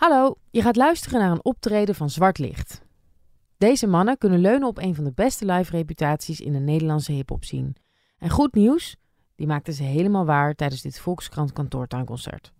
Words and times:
Hallo, 0.00 0.36
je 0.50 0.62
gaat 0.62 0.76
luisteren 0.76 1.20
naar 1.20 1.30
een 1.30 1.44
optreden 1.44 1.94
van 1.94 2.10
Zwart 2.10 2.38
Licht. 2.38 2.80
Deze 3.58 3.86
mannen 3.86 4.18
kunnen 4.18 4.40
leunen 4.40 4.68
op 4.68 4.78
een 4.78 4.94
van 4.94 5.04
de 5.04 5.12
beste 5.12 5.44
live 5.44 5.70
reputaties 5.70 6.40
in 6.40 6.52
de 6.52 6.58
Nederlandse 6.58 7.12
hip-hop. 7.12 7.42
En 8.18 8.30
goed 8.30 8.54
nieuws, 8.54 8.96
die 9.36 9.46
maakten 9.46 9.72
ze 9.72 9.82
helemaal 9.82 10.24
waar 10.24 10.54
tijdens 10.54 10.82
dit 10.82 11.00
Volkskrant 11.00 11.52
kantoortuinconcert. 11.52 12.52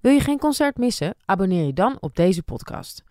Wil 0.00 0.12
je 0.12 0.20
geen 0.20 0.38
concert 0.38 0.76
missen? 0.76 1.14
Abonneer 1.24 1.66
je 1.66 1.72
dan 1.72 1.96
op 2.00 2.16
deze 2.16 2.42
podcast. 2.42 3.02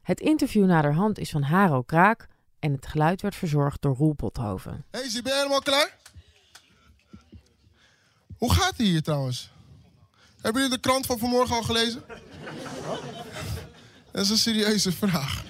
Het 0.00 0.20
interview 0.20 0.64
naderhand 0.64 1.18
is 1.18 1.30
van 1.30 1.42
Haro 1.42 1.82
Kraak 1.82 2.28
en 2.58 2.72
het 2.72 2.86
geluid 2.86 3.22
werd 3.22 3.34
verzorgd 3.34 3.82
door 3.82 3.96
Roel 3.96 4.14
Pothoven. 4.14 4.84
Hey, 4.90 5.10
ben 5.12 5.32
je 5.32 5.38
helemaal 5.38 5.62
klaar? 5.62 5.98
Hoe 8.38 8.52
gaat 8.52 8.76
het 8.76 8.86
hier 8.86 9.02
trouwens? 9.02 9.52
Hebben 10.40 10.62
jullie 10.62 10.76
de 10.76 10.82
krant 10.82 11.06
van 11.06 11.18
vanmorgen 11.18 11.56
al 11.56 11.62
gelezen? 11.62 12.02
Dat 14.12 14.24
is 14.24 14.30
een 14.30 14.36
serieuze 14.38 14.92
vraag. 14.92 15.42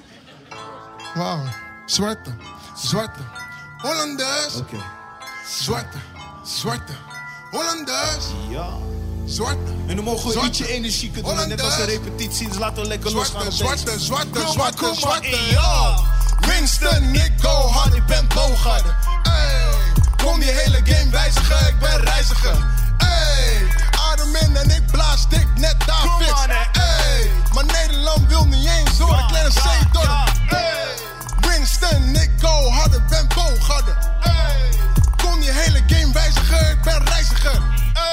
Wauw. 1.14 1.42
Zwarte, 1.86 2.30
zwarte. 2.76 3.20
Hollanders. 3.78 4.54
Oké. 4.56 4.76
Zwarte, 5.48 5.96
zwarte. 6.44 6.92
Hollanders. 7.50 8.24
Ja. 8.48 8.68
Zwarte. 9.26 9.72
En 9.86 9.96
dan 9.96 10.04
mogen 10.04 10.26
we 10.26 10.32
Zwarte. 10.32 10.48
ietsje 10.50 10.68
energieker 10.68 11.22
doen, 11.22 11.48
net 11.48 11.62
als 11.62 11.78
een 11.78 11.84
repetitie. 11.84 12.48
Dus 12.48 12.58
laten 12.58 12.82
we 12.82 12.88
lekker 12.88 13.10
Zwarte, 13.10 13.36
op 13.36 13.44
deze. 13.44 13.56
zwarte, 13.56 13.98
zwarte, 14.00 14.40
zwarte, 14.50 14.82
maar, 14.84 14.94
zwarte. 14.94 15.26
ey, 15.26 15.50
ja. 15.50 15.98
Winston, 16.40 17.14
ik 17.14 17.32
go 17.40 17.66
hard, 17.66 17.94
ik 17.94 18.06
ben 18.06 18.26
Bogarde. 18.34 18.94
Ey, 19.22 19.64
kom 20.24 20.40
die 20.40 20.50
hele 20.50 20.80
game 20.84 21.10
wijzigen, 21.10 21.68
ik 21.68 21.78
ben 21.78 22.00
reiziger 22.00 22.66
hem 24.30 24.56
en 24.56 24.70
ik 24.70 24.86
blaas 24.86 25.28
dik 25.28 25.46
net 25.54 25.76
daar 25.86 26.00
Kom 26.00 26.18
fix. 26.18 26.46
Maar 27.54 27.64
Nederland 27.64 28.28
wil 28.28 28.44
niet 28.44 28.68
eens 28.68 28.98
door 28.98 29.16
de 29.16 29.24
kleine 29.26 29.50
C 29.50 29.92
door. 29.92 30.24
Winston, 31.40 32.14
ik 32.14 32.30
go 32.40 32.70
harder, 32.70 33.02
ben 33.08 33.28
boogarder. 33.34 33.96
Hey. 34.20 34.68
Kon 35.16 35.42
je 35.42 35.52
hele 35.52 35.82
game 35.86 36.12
wijzigen, 36.12 36.70
ik 36.70 36.82
ben 36.82 37.04
reiziger. 37.04 37.60
Hey. 37.92 38.10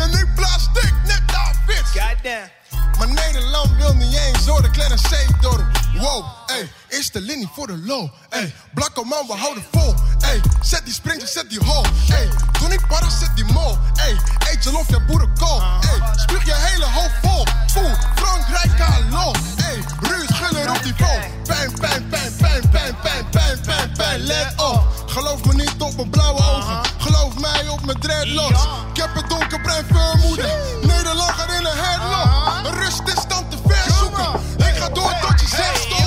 En 0.00 0.10
ik 0.10 0.34
blaas 0.34 0.68
dik 0.72 0.94
net 1.06 1.22
daar 1.26 1.54
fix. 1.66 1.80
Goddamn. 1.80 2.50
Maar 2.98 3.08
Nederland 3.08 3.76
wil 3.76 3.94
niet 3.94 4.14
eens 4.14 4.44
door 4.44 4.62
de 4.62 4.70
kleine 4.70 4.94
C 4.94 5.40
door. 5.40 5.64
Wow, 5.94 6.24
ey 6.46 6.70
eerste 6.90 7.20
linie 7.20 7.48
voor 7.54 7.66
de 7.66 7.78
low. 7.78 8.08
Ey, 8.28 8.54
blakke 8.74 9.04
man, 9.04 9.26
we 9.26 9.32
houden 9.32 9.64
vol. 9.72 9.94
Ey, 10.20 10.40
zet 10.62 10.84
die 10.84 10.94
sprinter, 10.94 11.28
zet 11.28 11.50
die 11.50 11.58
hol. 11.64 11.84
Ey, 12.08 12.28
doe 12.58 12.68
niet 12.68 12.80
zet 13.20 13.36
die 13.36 13.44
mol. 13.44 13.78
Ey, 13.94 14.16
eet 14.50 14.64
je 14.64 14.72
lof, 14.72 14.88
je 14.88 15.00
boerenkool. 15.00 15.62
Ey, 15.80 16.16
spuug 16.16 16.44
je 16.44 16.54
hele 16.54 16.84
hoofd 16.84 17.14
vol. 17.22 17.44
Voel, 17.66 17.94
Frankrijk, 18.14 18.78
hallo. 18.78 19.32
Ey, 19.56 19.84
Ruud 20.00 20.30
Guller 20.32 20.70
op 20.70 20.82
die 20.82 20.94
vol. 20.96 21.18
Pijn, 21.44 21.72
pijn, 21.80 22.08
pijn, 22.08 22.36
pijn, 22.36 22.70
pijn, 22.70 22.96
pijn, 23.02 23.28
pijn, 23.30 23.60
pijn, 23.60 23.92
pijn, 23.92 24.20
let 24.20 24.52
op. 24.56 25.00
Geloof 25.06 25.44
me 25.44 25.54
niet 25.54 25.74
op 25.78 25.96
mijn 25.96 26.10
blauwe 26.10 26.40
ogen. 26.40 26.80
Geloof 26.98 27.38
mij 27.38 27.68
op 27.68 27.84
mijn 27.84 28.00
dreadlocks. 28.00 28.64
Ik 28.94 29.00
heb 29.00 29.16
een 29.16 29.28
donkerbruin 29.28 29.84
vermoeden. 29.92 30.50
Nederland 30.82 31.30
gaat 31.30 31.52
in 31.52 31.64
een 31.64 31.78
headlock. 31.78 32.66
Een 32.66 32.80
rust 32.80 33.02
is 33.04 33.26
dan 33.28 33.48
te 33.48 33.56
ver 33.66 33.92
zoeken. 33.98 34.40
Ik 34.56 34.76
ga 34.76 34.88
door 34.88 35.14
tot 35.20 35.40
je 35.40 35.46
zegt 35.48 35.80
stop. 35.80 35.99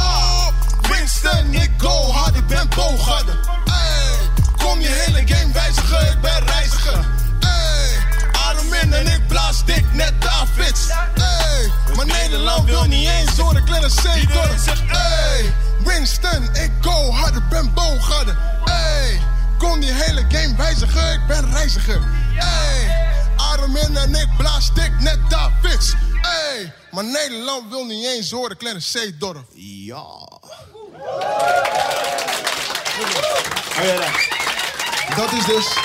Ik 1.51 1.71
go 1.77 2.11
hard, 2.11 2.35
ik 2.35 2.47
ben 2.47 2.69
Bogarde. 2.75 3.31
Kom 4.57 4.79
je 4.79 4.87
hele 4.87 5.27
game 5.27 5.53
wijzigen, 5.53 6.11
ik 6.11 6.21
ben 6.21 6.45
reiziger. 6.45 7.05
Ey, 7.39 7.97
adem 8.31 8.73
in 8.73 8.93
en 8.93 9.07
ik 9.07 9.27
blaas 9.27 9.65
dik, 9.65 9.93
net 9.93 10.13
Davids. 10.21 10.89
Ey, 11.15 11.71
maar 11.95 12.05
Nederland 12.05 12.65
wil 12.65 12.83
niet 12.83 13.09
eens 13.09 13.35
de 13.35 13.63
kleine 13.65 13.89
zegt, 13.89 14.25
C-dorp. 14.25 14.77
Ey, 14.89 15.53
Winston, 15.83 16.43
ik 16.53 16.71
go 16.81 17.11
hard, 17.11 17.35
ik 17.35 17.49
ben 17.49 17.73
Bogarde. 17.73 18.35
Kom 19.57 19.79
die 19.79 19.91
hele 19.91 20.25
game 20.29 20.55
wijzigen, 20.55 21.13
ik 21.13 21.27
ben 21.27 21.51
reiziger. 21.51 22.01
Ey, 22.37 23.11
adem 23.37 23.75
in 23.75 23.97
en 23.97 24.15
ik 24.15 24.29
blaas 24.37 24.73
dik, 24.73 24.91
net 24.99 25.19
Davids. 25.29 25.93
Ey, 26.21 26.73
maar 26.91 27.03
Nederland 27.03 27.69
wil 27.69 27.85
niet 27.85 28.05
eens 28.05 28.31
horen, 28.31 28.57
kleine 28.57 28.79
C-dorp. 28.79 29.45
Ja. 29.53 30.03
Dat 35.15 35.31
is 35.31 35.45
dus 35.45 35.75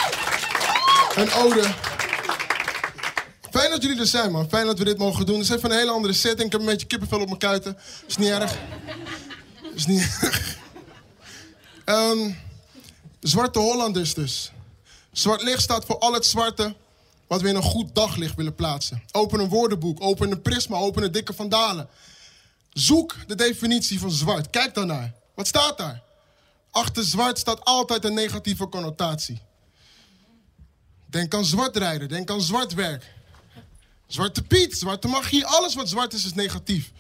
een 1.15 1.33
ode. 1.33 1.75
Fijn 3.51 3.71
dat 3.71 3.83
jullie 3.83 4.01
er 4.01 4.07
zijn, 4.07 4.33
man. 4.33 4.49
Fijn 4.49 4.67
dat 4.67 4.79
we 4.79 4.85
dit 4.85 4.99
mogen 4.99 5.27
doen. 5.27 5.39
Het 5.39 5.45
is 5.45 5.57
even 5.57 5.71
een 5.71 5.79
hele 5.79 5.91
andere 5.91 6.13
setting. 6.13 6.47
Ik 6.47 6.53
heb 6.53 6.61
een 6.61 6.67
beetje 6.67 6.87
kippenvel 6.87 7.21
op 7.21 7.27
mijn 7.27 7.39
kuiten. 7.39 7.79
Is 8.07 8.17
niet 8.17 8.29
erg. 8.29 8.57
Is 9.75 9.87
niet 9.87 10.01
erg. 10.21 10.57
Ehm, 11.85 12.31
zwarte 13.21 13.59
Hollanders 13.59 14.15
dus. 14.15 14.53
Zwart 15.13 15.43
licht 15.43 15.63
staat 15.63 15.85
voor 15.85 15.99
al 15.99 16.13
het 16.13 16.27
zwarte 16.27 16.75
wat 17.27 17.41
we 17.41 17.49
in 17.49 17.57
een 17.57 17.63
goed 17.63 17.95
daglicht 17.95 18.35
willen 18.35 18.55
plaatsen. 18.55 19.03
Open 19.13 19.41
een 19.41 19.49
woordenboek, 19.49 20.03
open 20.03 20.31
een 20.31 20.43
prisma, 20.43 20.77
open 20.77 21.03
een 21.03 21.13
dikke 21.13 21.35
vandalen. 21.35 21.89
Zoek 22.73 23.17
de 23.27 23.35
definitie 23.35 24.01
van 24.01 24.11
zwart. 24.11 24.51
Kijk 24.51 24.75
daarnaar. 24.75 25.15
Wat 25.39 25.47
staat 25.47 25.79
daar? 25.79 26.03
Achter 26.71 27.05
zwart 27.05 27.39
staat 27.39 27.65
altijd 27.65 28.05
een 28.05 28.15
negatieve 28.15 28.69
connotatie. 28.69 29.41
Denk 31.07 31.35
aan 31.35 31.45
zwart 31.45 31.77
rijden, 31.77 32.09
denk 32.09 32.31
aan 32.31 32.41
zwart 32.41 32.75
werk. 32.75 33.15
Zwarte 34.07 34.43
Piet, 34.43 34.79
zwarte 34.79 35.09
magie, 35.09 35.47
alles 35.47 35.75
wat 35.75 35.89
zwart 35.89 36.13
is, 36.13 36.25
is 36.25 36.35
negatief. 36.35 36.93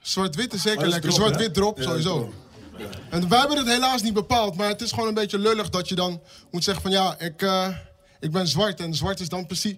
Zwart-wit 0.00 0.52
is 0.52 0.62
zeker 0.62 0.80
Maar 0.80 0.90
dat 0.90 1.04
is 1.04 1.10
lekker. 1.10 1.10
drop, 1.10 1.26
Zwart-wit 1.26 1.54
drop, 1.54 1.78
Ja, 1.78 1.82
sowieso. 1.84 2.32
En 3.10 3.28
wij 3.28 3.38
hebben 3.38 3.58
het 3.58 3.66
helaas 3.66 4.02
niet 4.02 4.14
bepaald, 4.14 4.56
maar 4.56 4.68
het 4.68 4.80
is 4.80 4.90
gewoon 4.90 5.08
een 5.08 5.14
beetje 5.14 5.38
lullig 5.38 5.70
dat 5.70 5.88
je 5.88 5.94
dan 5.94 6.22
moet 6.50 6.64
zeggen 6.64 6.82
van 6.82 6.92
ja, 6.92 7.18
ik, 7.18 7.42
eh, 7.42 7.76
ik 8.20 8.30
ben 8.30 8.48
zwart. 8.48 8.80
En 8.80 8.94
zwart 8.94 9.20
is 9.20 9.28
dan 9.28 9.46
precies... 9.46 9.76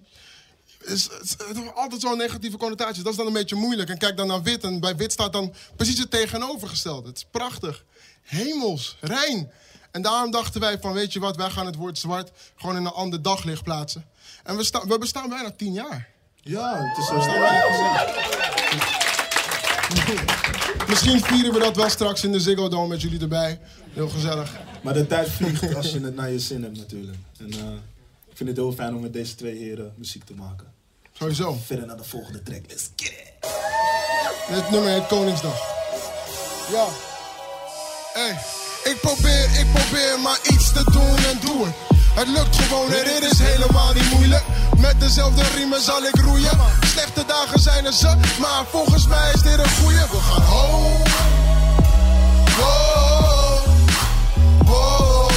Is, 0.85 1.03
het 1.47 1.57
is 1.57 1.73
altijd 1.73 2.01
zo'n 2.01 2.17
negatieve 2.17 2.57
connotatie. 2.57 3.03
Dat 3.03 3.11
is 3.11 3.17
dan 3.17 3.27
een 3.27 3.33
beetje 3.33 3.55
moeilijk. 3.55 3.89
En 3.89 3.97
kijk 3.97 4.17
dan 4.17 4.27
naar 4.27 4.43
wit. 4.43 4.63
En 4.63 4.79
bij 4.79 4.95
wit 4.95 5.11
staat 5.11 5.33
dan 5.33 5.53
precies 5.75 5.99
het 5.99 6.11
tegenovergestelde. 6.11 7.07
Het 7.07 7.17
is 7.17 7.25
prachtig. 7.31 7.83
Hemels, 8.21 8.97
rein. 8.99 9.51
En 9.91 10.01
daarom 10.01 10.31
dachten 10.31 10.61
wij 10.61 10.79
van, 10.79 10.93
weet 10.93 11.13
je 11.13 11.19
wat, 11.19 11.35
wij 11.35 11.49
gaan 11.49 11.65
het 11.65 11.75
woord 11.75 11.97
zwart 11.97 12.31
gewoon 12.55 12.75
in 12.75 12.85
een 12.85 12.91
ander 12.91 13.21
daglicht 13.21 13.63
plaatsen. 13.63 14.05
En 14.43 14.57
we, 14.57 14.83
we 14.87 14.97
bestaan 14.97 15.29
bijna 15.29 15.51
tien 15.51 15.73
jaar. 15.73 16.09
Ja, 16.41 16.77
het 16.77 16.97
is 16.97 17.05
zo. 17.05 17.15
Misschien 20.87 21.21
vieren 21.23 21.53
we 21.53 21.59
dat 21.59 21.75
wel 21.75 21.89
straks 21.89 22.23
in 22.23 22.31
de 22.31 22.39
Ziggo 22.39 22.67
Dome 22.67 22.87
met 22.87 23.01
jullie 23.01 23.19
erbij. 23.19 23.59
Heel 23.89 24.09
gezellig. 24.09 24.59
Maar 24.83 24.93
de 24.93 25.07
tijd 25.07 25.29
vliegt 25.29 25.75
als 25.75 25.91
je 25.91 25.99
het 25.99 26.15
naar 26.15 26.31
je 26.31 26.39
zin 26.39 26.63
hebt 26.63 26.77
natuurlijk. 26.77 27.17
En 27.37 27.51
eh, 27.51 27.73
ik 28.29 28.37
vind 28.37 28.49
het 28.49 28.57
heel 28.57 28.71
fijn 28.71 28.95
om 28.95 29.01
met 29.01 29.13
deze 29.13 29.35
twee 29.35 29.57
heren 29.57 29.93
muziek 29.97 30.23
te 30.23 30.33
maken. 30.33 30.73
Sowieso. 31.19 31.57
Verder 31.65 31.85
naar 31.85 31.97
de 31.97 32.03
volgende 32.03 32.43
track. 32.43 32.61
Let's 32.67 32.89
get 32.95 33.11
it. 33.11 34.55
Dit 34.55 34.69
nummer 34.69 34.91
heet 34.91 35.07
Koningsdag. 35.07 35.57
Ja. 36.71 36.85
Hey, 38.13 38.39
ik 38.83 38.97
probeer, 39.01 39.59
ik 39.59 39.71
probeer 39.73 40.19
maar 40.19 40.39
iets 40.43 40.73
te 40.73 40.83
doen 40.91 41.17
en 41.17 41.39
doe 41.39 41.65
het. 41.65 41.75
Het 42.13 42.27
lukt 42.27 42.55
gewoon 42.55 42.93
en 42.93 43.03
dit 43.03 43.31
is 43.31 43.39
helemaal 43.39 43.93
niet 43.93 44.11
moeilijk. 44.11 44.43
Met 44.77 44.99
dezelfde 44.99 45.43
riemen 45.55 45.81
zal 45.81 46.03
ik 46.03 46.15
roeien. 46.15 46.59
Slechte 46.85 47.25
dagen 47.25 47.59
zijn 47.59 47.85
er 47.85 47.93
ze, 47.93 48.15
maar 48.39 48.65
volgens 48.69 49.07
mij 49.07 49.31
is 49.33 49.41
dit 49.41 49.59
een 49.59 49.69
goeie. 49.69 49.97
We 49.97 50.17
gaan 50.17 50.41
home. 50.41 51.03
Wow. 52.57 53.65
Wow. 54.65 55.31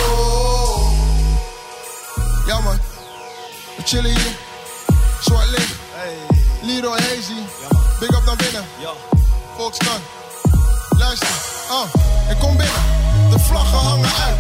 Ja 2.47 2.61
man, 2.61 2.79
we 3.77 3.83
chillen 3.85 4.11
hier. 4.11 4.37
Zwart 5.21 5.51
licht. 5.51 5.68
Leroy 6.63 6.99
Hazy. 6.99 7.41
Big 8.01 8.11
up 8.11 8.25
naar 8.25 8.37
binnen. 8.37 8.65
Volkskrant. 9.57 10.01
Luister, 10.89 11.29
ah, 11.71 12.31
ik 12.31 12.39
kom 12.39 12.57
binnen. 12.57 12.83
De 13.31 13.39
vlaggen 13.39 13.79
hangen 13.79 14.11
uit. 14.27 14.39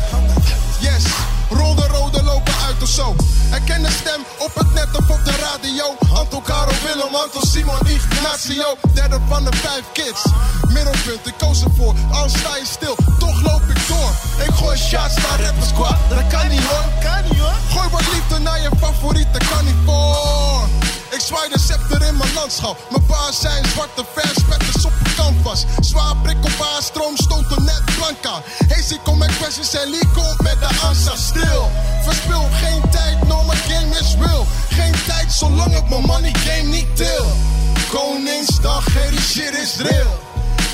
Yes, 0.80 1.04
rol 1.50 1.74
de 1.74 1.86
rode 1.86 2.22
lopen 2.22 2.54
uit 2.66 2.82
of 2.82 2.88
zo. 2.88 3.14
Herken 3.50 3.82
de 3.82 3.90
stem 3.90 4.20
op 4.38 4.54
het 4.54 4.74
net 4.74 4.88
of 4.92 5.10
op 5.10 5.24
de 5.24 5.36
radio. 5.36 5.84
Anton 6.14 6.42
Karel 6.42 6.74
Willem, 6.84 7.14
Anton 7.14 7.42
Simon 7.42 7.86
Ignacio. 7.86 8.76
Derde 8.94 9.18
van 9.28 9.44
de 9.44 9.56
vijf 9.56 9.84
kids. 9.92 10.22
Middelpunt, 10.68 11.26
ik 11.26 11.34
koos 11.38 11.62
ervoor. 11.62 11.94
Al 12.12 12.28
sta 12.28 12.56
je 12.56 12.66
stil, 12.66 12.96
toch 13.18 13.42
loop 13.42 13.62
ik 13.62 13.88
door. 13.88 14.10
Ik 14.46 14.54
gooi 14.54 14.78
shots 14.78 15.14
naar 15.14 15.40
rapper 15.40 15.66
squad. 15.66 15.96
Dat 16.08 16.26
kan 16.28 16.48
niet 16.48 16.64
hoor. 16.64 16.84
Kan 17.02 17.22
niet 17.30 17.38
hoor. 17.38 17.58
Gooi 17.72 17.88
wat 17.90 18.12
liefde 18.12 18.38
naar 18.38 18.60
je 18.60 18.70
favoriete, 18.80 19.38
kan 19.38 19.64
niet 19.64 19.80
voor. 19.84 20.68
Ik 21.10 21.20
zwaai 21.20 21.48
de 21.48 21.58
scepter 21.58 22.02
in 22.02 22.16
mijn 22.16 22.32
landschap. 22.34 22.76
Mijn 22.90 23.06
baas 23.06 23.40
zijn 23.40 23.64
zwarte 23.64 24.04
verspetters 24.14 24.84
op 24.84 24.92
de 25.02 25.14
canvas. 25.14 25.64
Zwaar 25.80 26.16
prikkelbaar, 26.22 26.82
stroom 26.82 27.16
stoten 27.16 27.64
net 27.64 27.82
blanca. 27.96 28.42
Hazy 28.68 28.98
kom 29.04 29.18
met 29.18 29.36
questions 29.38 29.74
en 29.74 29.90
Lee 29.90 30.08
komt 30.14 30.42
met 30.42 30.58
de 30.60 30.80
ansa 30.86 31.16
stil. 31.16 31.70
Verspil 32.02 32.48
geen 32.52 32.90
tijd, 32.90 33.28
no 33.28 33.42
my 33.42 33.56
game 33.56 33.98
is 34.00 34.14
real. 34.20 34.46
Geen 34.68 34.94
tijd 35.06 35.32
zolang 35.32 35.76
ik 35.76 35.88
mijn 35.88 36.02
money 36.02 36.34
game 36.34 36.68
niet. 36.68 36.86
Koning 36.96 37.88
Koningsdag, 37.90 38.84
hey 38.92 39.10
die 39.10 39.20
shit 39.20 39.54
is 39.58 39.76
real. 39.76 40.18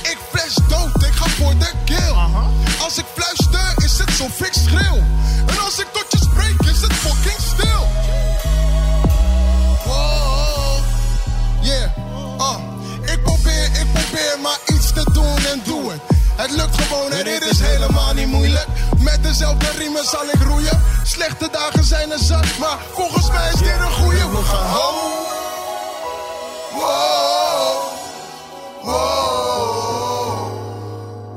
Ik 0.03 0.19
flash 0.31 0.55
dood, 0.69 1.03
ik 1.03 1.13
ga 1.13 1.29
voor 1.29 1.59
de 1.59 1.71
kill. 1.85 2.15
Als 2.81 2.99
ik 2.99 3.05
fluister, 3.15 3.85
is 3.85 3.99
het 3.99 4.11
zo 4.11 4.27
fix 4.29 4.63
schreeuw. 4.65 5.03
En 5.47 5.59
als 5.59 5.79
ik 5.79 5.87
tot 5.93 6.04
probeer, 14.15 14.41
maar 14.41 14.61
iets 14.67 14.93
te 14.93 15.11
doen 15.13 15.37
en 15.53 15.61
doe 15.65 15.91
het. 15.91 16.01
Het 16.37 16.51
lukt 16.51 16.83
gewoon 16.83 17.13
en 17.13 17.25
dit 17.25 17.43
is 17.43 17.61
helemaal 17.61 18.15
niet 18.15 18.27
moeilijk. 18.27 18.67
Met 18.99 19.23
dezelfde 19.23 19.71
riemen 19.79 20.05
zal 20.05 20.25
ik 20.25 20.43
roeien. 20.43 20.83
Slechte 21.05 21.49
dagen 21.53 21.85
zijn 21.85 22.11
er 22.11 22.19
zat, 22.19 22.59
maar 22.59 22.79
volgens 22.93 23.31
mij 23.31 23.49
is 23.53 23.59
dit 23.59 23.79
een 23.79 23.93
goeie. 23.93 24.29
We 24.29 24.37
gaan 24.37 24.67
ho. 24.67 24.93
Wow. 26.75 27.93
Wow. 28.83 29.21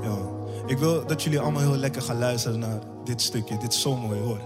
Yo, 0.03 0.47
ik 0.65 0.77
wil 0.77 1.05
dat 1.05 1.23
jullie 1.23 1.39
allemaal 1.39 1.61
heel 1.61 1.77
lekker 1.77 2.01
gaan 2.01 2.19
luisteren 2.19 2.59
naar 2.59 2.79
dit 3.03 3.21
stukje. 3.21 3.57
Dit 3.57 3.73
is 3.73 3.81
zo 3.81 3.95
mooi 3.95 4.19
hoor. 4.19 4.39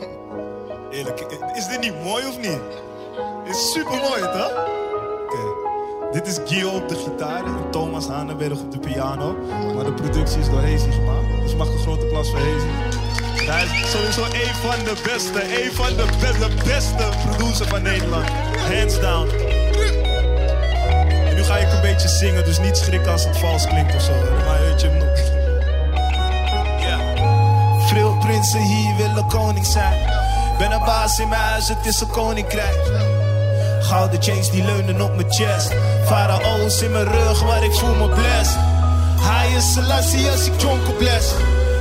Eerlijk, 0.96 1.20
is 1.54 1.66
dit 1.66 1.80
niet 1.80 2.02
mooi 2.02 2.26
of 2.26 2.36
niet? 2.36 2.60
Dit 3.44 3.54
is 3.54 3.72
super 3.72 3.96
mooi, 3.96 4.20
toch? 4.20 4.75
Dit 6.16 6.26
is 6.26 6.38
Gio 6.44 6.70
op 6.70 6.88
de 6.88 6.96
gitaar 6.96 7.44
en 7.44 7.70
Thomas 7.70 8.06
Hanenberg 8.06 8.60
op 8.60 8.72
de 8.72 8.78
piano. 8.78 9.36
Maar 9.74 9.84
de 9.84 9.92
productie 9.92 10.40
is 10.40 10.48
door 10.48 10.60
Hazy 10.60 10.90
gemaakt. 10.90 11.42
Dus 11.42 11.54
mag 11.54 11.68
een 11.68 11.78
grote 11.78 12.04
applaus 12.04 12.30
voor 12.30 12.38
Hazy. 12.38 12.66
Hij 13.50 13.64
is 13.64 13.90
sowieso 13.90 14.24
een 14.24 14.54
van 14.54 14.84
de 14.84 15.00
beste, 15.04 15.64
een 15.64 15.72
van 15.72 15.96
de 15.96 16.04
beste, 16.20 16.38
de 16.38 16.54
beste 16.64 17.08
producer 17.26 17.66
van 17.66 17.82
Nederland. 17.82 18.28
Hands 18.74 19.00
down. 19.00 19.28
En 21.28 21.34
nu 21.34 21.42
ga 21.42 21.56
ik 21.56 21.72
een 21.72 21.80
beetje 21.80 22.08
zingen, 22.08 22.44
dus 22.44 22.58
niet 22.58 22.76
schrikken 22.76 23.12
als 23.12 23.24
het 23.24 23.38
vals 23.38 23.66
klinkt 23.66 23.94
of 23.94 24.02
zo. 24.02 24.12
Maar 24.46 24.60
weet 24.60 24.80
je 24.80 24.88
nog. 24.88 25.18
Ja. 26.80 26.98
Veel 27.86 28.16
prinsen 28.16 28.60
hier 28.60 28.96
willen 28.96 29.26
koning 29.26 29.66
zijn. 29.66 29.98
Ben 30.58 30.72
een 30.72 30.84
baas 30.84 31.18
in 31.18 31.28
mijn 31.28 31.40
huis, 31.40 31.68
het 31.68 31.86
is 31.86 32.00
een 32.00 32.10
koninkrijk. 32.10 33.14
Gouden 33.86 34.22
chains 34.22 34.50
die 34.50 34.64
leunen 34.64 35.00
op 35.00 35.14
mijn 35.16 35.32
chest. 35.32 35.74
Farao's 36.04 36.82
in 36.82 36.92
mijn 36.92 37.12
rug, 37.12 37.42
waar 37.42 37.64
ik 37.64 37.72
voel 37.72 37.94
me 37.94 38.08
blessed. 38.08 38.58
Hij 39.20 39.56
is 39.56 39.72
Selassie 39.72 40.30
als 40.30 40.46
ik 40.46 40.60
jonker 40.60 40.92
bless. 40.92 41.32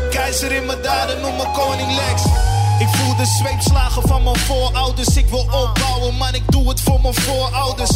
Keizer 0.09 0.51
in 0.51 0.65
mijn 0.65 0.81
daden, 0.81 1.21
noem 1.21 1.35
me 1.35 1.51
koning 1.53 1.95
Lex. 1.95 2.21
Ik 2.79 2.87
voel 2.87 3.15
de 3.15 3.25
zweepslagen 3.25 4.01
van 4.07 4.23
mijn 4.23 4.35
voorouders. 4.35 5.17
Ik 5.17 5.27
wil 5.27 5.47
opbouwen, 5.51 6.15
man, 6.15 6.33
ik 6.33 6.51
doe 6.51 6.69
het 6.69 6.81
voor 6.81 7.01
mijn 7.01 7.13
voorouders. 7.13 7.89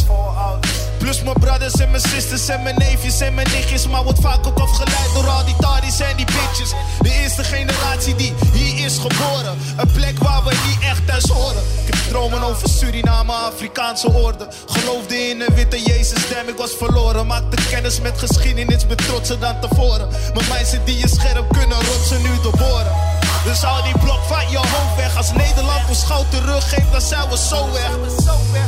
Plus 0.98 1.22
mijn 1.22 1.38
brothers 1.40 1.72
en 1.72 1.90
mijn 1.90 2.02
sisters 2.02 2.48
en 2.48 2.62
mijn 2.62 2.78
neefjes 2.78 3.20
en 3.20 3.34
mijn 3.34 3.48
nichtjes. 3.50 3.88
Maar 3.88 4.02
wordt 4.02 4.20
vaak 4.20 4.46
ook 4.46 4.58
afgeleid 4.58 5.14
door 5.14 5.28
al 5.28 5.44
die 5.44 5.54
tardis 5.60 6.00
en 6.00 6.16
die 6.16 6.26
bitches. 6.26 6.70
De 7.00 7.12
eerste 7.12 7.44
generatie 7.44 8.14
die 8.14 8.34
hier 8.52 8.86
is 8.86 8.98
geboren. 8.98 9.58
Een 9.76 9.92
plek 9.92 10.18
waar 10.18 10.44
we 10.44 10.50
niet 10.68 10.78
echt 10.82 11.06
thuis 11.06 11.24
horen. 11.24 11.62
Ik 11.86 11.94
dromen 11.94 12.42
over 12.42 12.68
Suriname, 12.68 13.32
Afrikaanse 13.32 14.12
orde. 14.12 14.48
Geloofde 14.66 15.16
in 15.16 15.40
een 15.40 15.54
witte 15.54 15.82
Jezus 15.82 16.20
stem, 16.22 16.48
ik 16.48 16.56
was 16.56 16.72
verloren. 16.78 17.26
Maakte 17.26 17.68
kennis 17.70 18.00
met 18.00 18.18
geschiedenis, 18.18 18.86
ben 18.86 18.96
trotser 18.96 19.38
dan 19.38 19.60
tevoren. 19.60 20.08
Mijn 20.34 20.48
mensen 20.48 20.84
die 20.84 20.98
je 20.98 21.08
scherp 21.08 21.52
kunnen 21.52 21.78
rotsen 21.84 22.22
nu 22.22 22.40
doorboren. 22.42 23.19
Dus 23.44 23.62
hou 23.62 23.82
die 23.82 23.98
blok 23.98 24.20
van 24.28 24.50
je 24.50 24.56
hoofd 24.56 24.96
weg. 24.96 25.16
Als 25.16 25.32
Nederland 25.32 25.88
ons 25.88 26.02
goud 26.04 26.30
teruggeeft, 26.30 26.92
dan 26.92 27.00
zijn 27.00 27.28
we 27.28 27.38
zo 27.38 27.70
weg. 27.72 27.90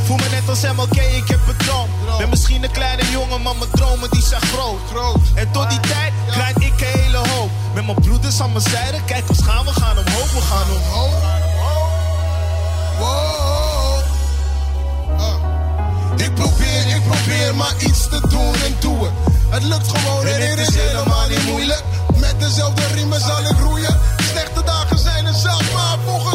Voel 0.05 0.17
me 0.17 0.29
net 0.31 0.49
als 0.49 0.61
MLK, 0.61 0.97
ik 0.97 1.29
heb 1.29 1.41
een 1.49 1.57
droom. 1.57 1.89
Ben 2.19 2.29
misschien 2.29 2.63
een 2.63 2.71
kleine 2.71 3.11
jongen, 3.11 3.43
maar 3.43 3.57
mijn 3.57 3.71
dromen 3.71 4.11
die 4.11 4.23
zijn 4.23 4.41
groot. 4.41 4.81
En 5.35 5.51
tot 5.51 5.71
die 5.71 5.81
tijd 5.81 6.13
krijg 6.31 6.57
ik 6.57 6.81
een 6.81 7.01
hele 7.01 7.17
hoop. 7.17 7.51
Met 7.75 7.85
mijn 7.87 8.01
broeders 8.01 8.41
aan 8.41 8.53
mijn 8.53 8.65
zijde, 8.65 9.05
kijk 9.05 9.29
ons 9.29 9.43
gaan, 9.43 9.65
we 9.65 9.73
gaan 9.73 9.99
omhoog, 9.99 10.33
we 10.33 10.41
gaan 10.41 10.67
omhoog. 10.77 11.15
Wow. 12.99 14.03
Ah. 15.19 15.53
Ik 16.17 16.35
probeer, 16.35 16.87
ik 16.97 17.03
probeer 17.09 17.55
maar 17.55 17.75
iets 17.79 18.03
te 18.09 18.21
doen 18.29 18.55
en 18.55 18.77
doe 18.81 19.05
het. 19.05 19.13
Het 19.49 19.63
lukt 19.63 19.99
gewoon 19.99 20.27
en 20.27 20.41
dit 20.41 20.69
is 20.69 20.75
helemaal 20.75 21.29
niet 21.29 21.47
moeilijk. 21.47 21.83
Met 22.15 22.41
dezelfde 22.41 22.87
riemen 22.87 23.21
zal 23.21 23.41
ik 23.41 23.59
roeien. 23.59 24.01
Dagen 24.65 24.99
zijn 24.99 25.27
er 25.27 25.35
zelf, 25.35 25.73
maar 25.73 25.99
volgens 26.05 26.32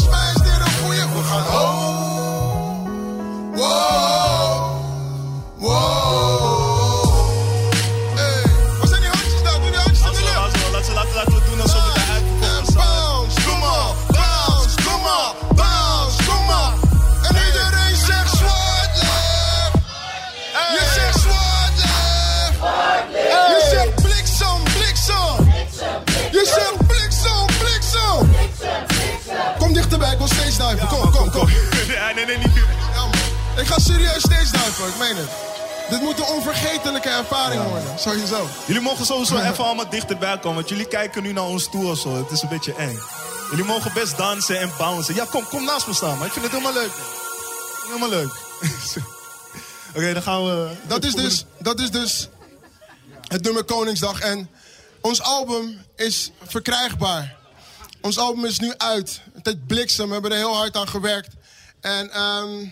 sowieso. 38.08 38.50
Jullie 38.66 38.82
mogen 38.82 39.06
sowieso 39.06 39.38
even 39.38 39.64
allemaal 39.64 39.90
dichterbij 39.90 40.38
komen, 40.40 40.56
want 40.56 40.70
jullie 40.70 40.88
kijken 40.88 41.24
nu 41.24 41.32
naar 41.32 41.44
ons 41.44 41.70
toe 41.70 41.86
of 41.86 42.00
zo. 42.00 42.16
Het 42.16 42.32
is 42.32 42.42
een 42.42 42.50
beetje 42.50 42.74
eng. 42.74 43.00
Jullie 43.50 43.66
mogen 43.66 43.94
best 43.94 44.18
dansen 44.18 44.60
en 44.60 44.72
bouncen. 44.78 45.16
Ja, 45.16 45.26
kom, 45.26 45.48
kom 45.48 45.64
naast 45.64 45.88
me 45.88 45.94
staan, 45.94 46.18
maar 46.18 46.28
ik 46.28 46.34
vind 46.34 46.46
het 46.46 46.54
helemaal 46.54 46.82
leuk. 46.82 46.92
Helemaal 47.86 48.10
leuk. 48.10 48.32
Oké, 49.96 50.14
dan 50.14 50.22
gaan 50.22 50.46
we... 50.46 50.72
Dat 50.88 51.06
is, 51.06 51.14
dus, 51.14 51.46
dat 51.60 51.80
is 51.80 51.92
dus 51.92 52.30
het 53.28 53.44
nummer 53.44 53.64
Koningsdag. 53.64 54.20
En 54.20 54.50
ons 55.02 55.22
album 55.22 55.82
is 55.96 56.32
verkrijgbaar. 56.44 57.36
Ons 58.02 58.18
album 58.18 58.46
is 58.46 58.60
nu 58.60 58.74
uit. 58.78 59.22
Het 59.34 59.46
heet 59.46 59.68
Bliksem. 59.68 60.08
We 60.08 60.14
hebben 60.14 60.32
er 60.32 60.38
heel 60.38 60.56
hard 60.56 60.76
aan 60.76 60.88
gewerkt. 60.88 61.34
En 61.82 62.12
ehm, 62.12 62.68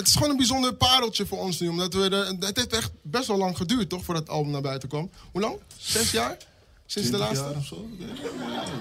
het 0.00 0.08
is 0.08 0.14
gewoon 0.14 0.30
een 0.30 0.36
bijzonder 0.36 0.74
pareltje 0.74 1.26
voor 1.26 1.38
ons 1.38 1.60
nu. 1.60 1.68
Omdat 1.68 1.94
we 1.94 2.34
het 2.40 2.56
heeft 2.56 2.72
echt 2.72 2.90
best 3.02 3.26
wel 3.26 3.36
lang 3.36 3.56
geduurd, 3.56 3.88
toch? 3.88 4.04
Voordat 4.04 4.22
het 4.22 4.32
album 4.32 4.52
naar 4.52 4.60
buiten 4.60 4.88
kwam. 4.88 5.10
Hoe 5.32 5.40
lang? 5.40 5.56
Zes 5.76 6.10
jaar? 6.10 6.36
Sinds 6.86 7.10
de 7.10 7.16
20 7.16 7.18
laatste? 7.18 7.44
jaar 7.44 7.56
of 7.56 7.66
zo. 7.66 7.88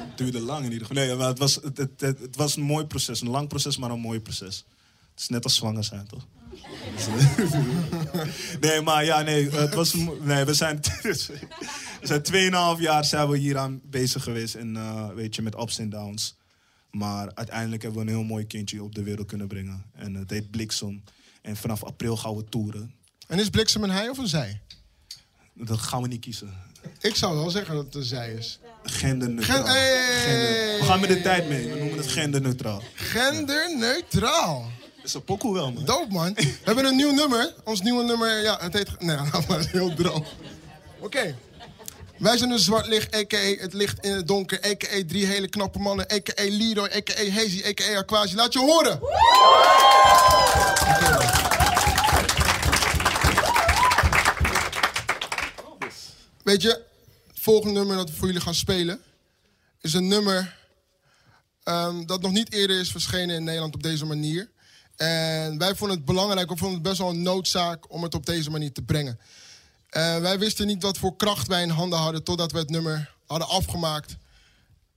Het 0.08 0.18
duurde 0.18 0.42
lang 0.42 0.66
in 0.66 0.72
ieder 0.72 0.88
geval. 0.88 1.04
Nee, 1.04 1.16
maar 1.16 1.28
het 1.28 1.40
was, 1.40 1.56
het, 1.56 1.78
het, 1.78 1.92
het, 1.98 2.20
het 2.20 2.36
was 2.36 2.56
een 2.56 2.64
mooi 2.64 2.86
proces. 2.86 3.22
Een 3.22 3.30
lang 3.30 3.48
proces, 3.48 3.78
maar 3.78 3.92
een 3.92 4.00
mooi 4.00 4.20
proces. 4.20 4.66
Het 5.12 5.20
is 5.20 5.28
net 5.28 5.44
als 5.44 5.56
zwanger 5.56 5.84
zijn, 5.84 6.08
toch? 6.08 6.26
nee, 8.60 8.82
maar 8.82 9.06
ja, 9.06 9.22
nee, 9.22 9.50
het 9.50 9.74
was, 9.74 9.94
nee 10.22 10.44
we 10.44 10.54
zijn, 10.54 10.80
we 12.02 12.02
zijn 12.02 12.78
2,5 12.78 12.82
jaar 12.82 13.06
zijn 13.06 13.30
we 13.30 13.38
hier 13.38 13.58
aan 13.58 13.82
bezig 13.84 14.24
geweest. 14.24 14.56
En 14.56 14.76
eh, 14.76 15.08
weet 15.14 15.36
je, 15.36 15.42
met 15.42 15.60
ups 15.60 15.80
en 15.80 15.90
downs. 15.90 16.36
Maar 16.92 17.32
uiteindelijk 17.34 17.82
hebben 17.82 18.02
we 18.06 18.08
een 18.12 18.16
heel 18.18 18.26
mooi 18.26 18.48
kindje 18.48 18.84
op 18.84 18.96
de 18.96 19.04
wereld 19.04 19.28
kunnen 19.28 19.48
brengen. 19.48 19.84
En 19.96 20.14
het 20.14 20.30
heet 20.30 20.52
Bliksem. 20.52 21.04
En 21.42 21.56
vanaf 21.58 21.84
april 21.84 22.18
gaan 22.18 22.36
we 22.36 22.44
toeren. 22.44 22.94
En 23.28 23.40
is 23.40 23.50
Bliksem 23.50 23.84
een 23.84 23.90
hij 23.92 24.10
of 24.10 24.18
een 24.18 24.28
zij? 24.28 24.62
Dat 25.54 25.80
gaan 25.80 26.02
we 26.02 26.08
niet 26.08 26.20
kiezen. 26.22 26.54
Ik 27.00 27.16
zou 27.16 27.36
wel 27.36 27.50
zeggen 27.50 27.76
dat 27.76 27.86
het 27.86 27.96
een 27.96 28.04
zij 28.04 28.34
is. 28.34 28.60
Genderneutraal. 28.84 29.58
Gen- 29.66 29.74
hey! 29.76 30.22
Gender- 30.24 30.80
We 30.80 30.86
gaan 30.86 31.00
met 31.00 31.10
de 31.10 31.22
tijd 31.22 31.50
mee. 31.50 31.68
We 31.72 31.78
noemen 31.80 31.98
het 31.98 32.08
genderneutraal. 32.08 32.82
Genderneutraal. 32.94 34.62
Dat 34.96 35.06
is 35.06 35.14
een 35.14 35.24
pokoe 35.24 35.54
wel, 35.54 35.72
man. 35.72 35.86
Dope, 35.86 36.14
man. 36.14 36.34
We 36.34 36.58
hebben 36.64 36.86
een 36.86 36.96
nieuw 36.96 37.12
nummer. 37.14 37.54
Ons 37.64 37.82
nieuwe 37.82 38.04
nummer, 38.04 38.42
ja, 38.42 38.58
het 38.62 38.74
heet... 38.74 39.00
Nee, 39.00 39.16
maar 39.32 39.44
het 39.48 39.66
is 39.66 39.72
heel 39.72 39.94
droog. 39.96 40.34
Oké. 41.00 41.36
Wij 42.20 42.38
zijn 42.38 42.52
een 42.52 42.60
zwart 42.60 42.88
licht, 42.88 43.16
a.k.a. 43.16 43.38
het 43.38 43.74
licht 43.74 44.06
in 44.06 44.12
het 44.12 44.28
donker, 44.28 44.66
a.k.a. 44.66 45.04
drie 45.08 45.26
hele 45.26 45.48
knappe 45.48 45.80
mannen, 45.80 46.12
a.k.a. 46.12 46.44
Leroy, 46.44 46.90
a.k.a. 46.96 47.32
Hazy, 47.32 47.64
a.k.a. 47.66 47.98
Aquasi. 47.98 48.36
Laat 48.36 48.54
je 48.54 48.60
horen! 48.60 49.00
Weet 56.44 56.62
je, 56.62 56.86
het 57.28 57.40
volgende 57.40 57.80
nummer 57.80 57.96
dat 57.96 58.10
we 58.10 58.16
voor 58.16 58.28
jullie 58.28 58.42
gaan 58.42 58.56
spelen... 58.56 59.00
is 59.82 59.94
een 59.94 60.08
nummer 60.08 60.56
ehm, 61.64 62.06
dat 62.06 62.22
nog 62.22 62.32
niet 62.32 62.54
eerder 62.54 62.80
is 62.80 62.92
verschenen 62.92 63.36
in 63.36 63.44
Nederland 63.44 63.76
op 63.76 63.84
deze 63.84 64.06
manier. 64.06 64.50
En 64.96 65.58
wij 65.58 65.76
vonden 65.76 65.98
het 65.98 66.06
belangrijk, 66.06 66.50
we 66.50 66.58
vonden 66.58 66.78
het 66.78 66.88
best 66.88 66.98
wel 66.98 67.10
een 67.10 67.22
noodzaak 67.22 67.92
om 67.94 68.04
het 68.04 68.16
op 68.16 68.26
deze 68.26 68.50
manier 68.50 68.72
te 68.72 68.82
brengen. 68.82 69.20
Eh, 69.90 70.18
wij 70.18 70.40
wisten 70.40 70.68
niet 70.68 70.84
wat 70.84 70.98
voor 70.98 71.16
kracht 71.16 71.48
wij 71.48 71.62
in 71.62 71.70
handen 71.70 72.00
hadden 72.00 72.24
totdat 72.24 72.52
we 72.52 72.58
het 72.58 72.70
nummer 72.70 73.16
hadden 73.26 73.48
afgemaakt 73.48 74.18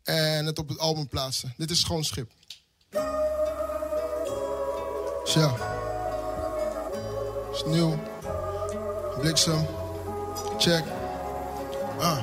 en 0.02 0.46
het 0.46 0.58
op 0.58 0.68
het 0.68 0.78
album 0.78 1.08
plaatsten. 1.08 1.54
Dit 1.56 1.70
is 1.70 1.80
Schoon 1.80 2.04
Schip. 2.04 2.30
Zo. 5.24 5.58
Is 7.52 7.62
nieuw. 7.66 8.02
Bliksem. 9.20 9.66
Check. 10.58 10.84
Ah. 11.98 12.18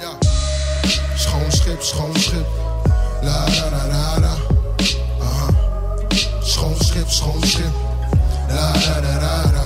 Ja. 0.00 0.18
Schoon 1.16 1.52
schip, 1.52 1.82
schoon 1.82 2.16
schip. 2.16 2.46
La 3.22 3.46
la 3.48 3.70
la 3.70 3.86
la 3.86 4.18
la. 4.18 4.36
Schoon 6.42 6.76
schip, 6.80 7.08
schoon 7.08 7.42
schip. 7.46 7.74
La 8.48 8.72
la 8.72 9.00
la 9.00 9.18
la 9.20 9.50
la. 9.52 9.65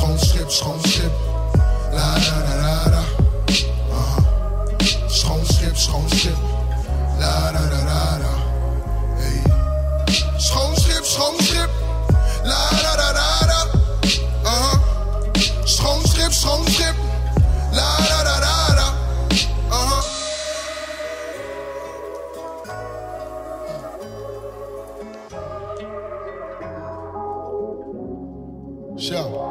Schoon 0.00 0.18
schip, 0.18 0.50
schoon 0.50 0.80
schip. 0.86 1.12
La 1.92 2.16
la 2.26 2.36
la 2.46 2.54
la 2.62 2.74
la. 2.92 3.02
Aha. 3.92 4.18
Schoon 5.08 5.44
schip, 5.44 5.76
schoon 5.76 6.08
schip. 6.08 6.38
La 7.18 7.50
la 7.54 7.60
la 7.72 7.80
la 7.90 8.02
la. 8.22 8.32
Hey. 9.20 9.42
Schoon 10.38 10.72
schip, 10.76 11.04
schoon 11.04 11.36
schip. 11.40 11.70
La 12.44 12.62
la 12.82 12.94
la 13.00 13.10
la 13.18 13.28
la. 13.50 13.60
Aha. 14.52 14.72
Schoon 15.66 16.00
schip, 16.06 16.32
schoon 16.32 16.64
schip. 16.68 16.96
La 17.72 17.88
la 18.08 18.22
la. 18.24 18.86
Aha. 19.70 20.00
Zo. 28.96 29.49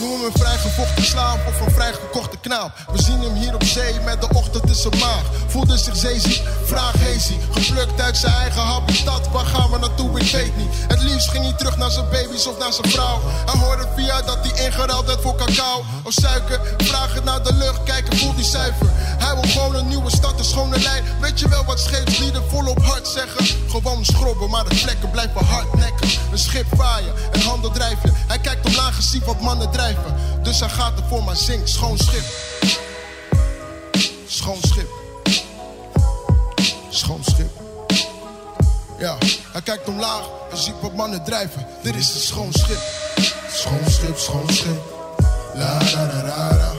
Noem 0.00 0.22
hem 0.22 0.32
vrijgevochten 0.32 1.04
slaaf 1.04 1.46
of 1.46 1.60
een 1.60 1.72
vrijgekochte 1.72 2.36
knaap. 2.40 2.72
We 2.92 3.02
zien 3.02 3.20
hem 3.20 3.34
hier 3.34 3.54
op 3.54 3.64
zee 3.64 4.00
met 4.04 4.20
de 4.20 4.28
ochtend 4.34 4.68
in 4.68 4.74
zijn 4.74 4.98
maag. 4.98 5.22
Voelde 5.46 5.78
zich 5.78 5.96
zeeziek, 5.96 6.42
vraag 6.70 6.96
hazy. 7.06 7.36
Geplukt 7.50 8.00
uit 8.00 8.16
zijn 8.16 8.34
eigen 8.34 8.62
habitat, 8.62 9.28
waar 9.32 9.46
gaan 9.46 9.70
we 9.70 9.78
naartoe, 9.78 10.20
ik 10.20 10.32
weet 10.32 10.56
niet. 10.56 10.72
Het 10.88 11.02
liefst 11.02 11.30
ging 11.30 11.44
hij 11.44 11.52
terug 11.52 11.76
naar 11.76 11.90
zijn 11.90 12.08
baby's 12.10 12.46
of 12.46 12.58
naar 12.58 12.72
zijn 12.72 12.90
vrouw. 12.90 13.20
Hij 13.50 13.60
hoorde 13.60 13.86
via 13.96 14.22
dat 14.22 14.38
hij 14.42 14.64
ingeruild 14.64 15.06
werd 15.06 15.20
voor 15.22 15.36
cacao 15.36 15.84
of 16.04 16.12
suiker. 16.12 16.60
Vraag 16.76 17.14
het 17.14 17.24
naar 17.24 17.42
de 17.42 17.52
lucht, 17.52 17.82
kijken, 17.82 18.18
voelt 18.18 18.36
die 18.36 18.44
zuiver. 18.44 18.86
Hij 18.94 19.34
wil 19.34 19.50
gewoon 19.50 19.74
een 19.74 19.88
nieuwe 19.88 20.10
stad, 20.10 20.38
een 20.38 20.44
schone 20.44 20.80
lijn. 20.80 21.04
Weet 21.20 21.40
je 21.40 21.48
wel 21.48 21.64
wat 21.64 21.80
scheepslieden 21.80 22.42
volop 22.50 22.82
hard 22.82 23.08
zeggen? 23.08 23.46
Gewoon 23.70 24.04
schrobben, 24.04 24.50
maar 24.50 24.68
de 24.68 24.74
vlekken 24.74 25.10
blijven 25.10 25.44
hardnekken. 25.44 26.08
Een 26.32 26.38
schip 26.38 26.66
vaaien, 26.76 27.14
een 27.32 27.42
handel 27.42 27.70
drijven. 27.70 28.14
Hij 28.26 28.38
kijkt 28.38 28.66
omlaag 28.66 28.96
en 28.96 29.02
ziet 29.02 29.24
wat 29.24 29.40
mannen 29.40 29.70
drijven. 29.70 30.14
Dus 30.42 30.60
hij 30.60 30.68
gaat 30.68 30.98
ervoor, 31.00 31.24
maar 31.24 31.36
zingt. 31.36 31.68
Schoon 31.68 31.98
schip. 31.98 32.24
Schoon 34.26 34.58
schip. 34.60 34.89
Ja, 39.00 39.16
hij 39.52 39.62
kijkt 39.62 39.88
omlaag 39.88 40.28
en 40.50 40.56
ziet 40.56 40.80
wat 40.80 40.94
mannen 40.94 41.24
drijven. 41.24 41.66
Dit 41.82 41.94
is 41.94 42.14
een 42.14 42.20
schoon 42.20 42.52
schip. 42.52 42.78
Schoon 43.50 43.90
schip, 43.90 44.18
schoon 44.18 44.50
schip. 44.50 44.82
La 45.54 45.78
la 45.94 46.06
la 46.06 46.22
la 46.22 46.56
la. 46.56 46.69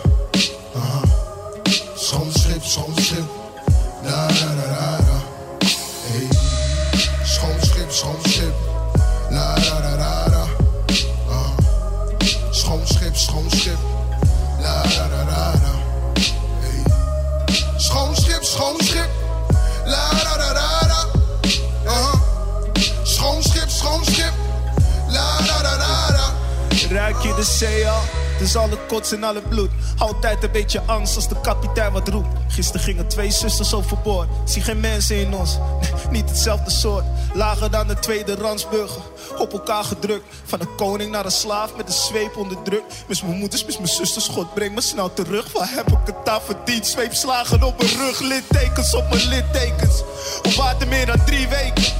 Kots 29.01 29.11
en 29.11 29.23
alle 29.23 29.41
bloed. 29.41 29.69
Altijd 29.97 30.43
een 30.43 30.51
beetje 30.51 30.81
angst 30.85 31.15
als 31.15 31.27
de 31.27 31.41
kapitein 31.41 31.91
wat 31.91 32.07
roept. 32.07 32.27
Gisteren 32.47 32.81
gingen 32.81 33.07
twee 33.07 33.31
zusters 33.31 33.73
overboord. 33.73 34.27
Zie 34.45 34.61
geen 34.61 34.79
mensen 34.79 35.15
in 35.15 35.33
ons, 35.33 35.57
niet 36.09 36.29
hetzelfde 36.29 36.71
soort. 36.71 37.03
Lager 37.33 37.71
dan 37.71 37.87
de 37.87 37.99
tweede 37.99 38.35
ransburger. 38.35 39.01
Op 39.37 39.53
elkaar 39.53 39.83
gedrukt. 39.83 40.25
Van 40.45 40.59
een 40.61 40.75
koning 40.75 41.11
naar 41.11 41.25
een 41.25 41.31
slaaf 41.31 41.75
met 41.75 41.87
een 41.87 41.93
zweep 41.93 42.37
onder 42.37 42.61
druk. 42.61 42.83
Mis 43.07 43.21
mijn 43.21 43.37
moeders, 43.37 43.65
mis 43.65 43.77
mijn 43.77 43.87
zusters, 43.87 44.27
God 44.27 44.53
breng 44.53 44.75
me 44.75 44.81
snel 44.81 45.13
terug. 45.13 45.51
Waar 45.51 45.69
heb 45.71 45.87
ik 45.87 45.97
het 46.05 46.29
aan 46.29 46.41
verdiend? 46.41 46.87
Zweepslagen 46.87 47.63
op 47.63 47.77
mijn 47.77 47.97
rug, 47.97 48.19
littekens 48.19 48.95
op 48.95 49.09
mijn 49.09 49.27
littekens. 49.27 50.03
Op 50.43 50.53
water 50.53 50.87
meer 50.87 51.05
dan 51.05 51.25
drie 51.25 51.47
weken. 51.47 51.93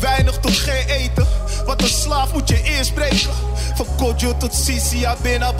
Weinig 0.00 0.38
tot 0.38 0.56
geen 0.56 0.86
eten. 0.86 1.26
Wat 1.66 1.82
een 1.82 1.88
slaaf 1.88 2.32
moet 2.32 2.48
je 2.48 2.62
eerst 2.62 2.94
breken. 2.94 3.49
Van 3.80 3.96
Kodjo 3.96 4.36
tot 4.36 4.54
Sisi, 4.54 5.06
Abena. 5.06 5.52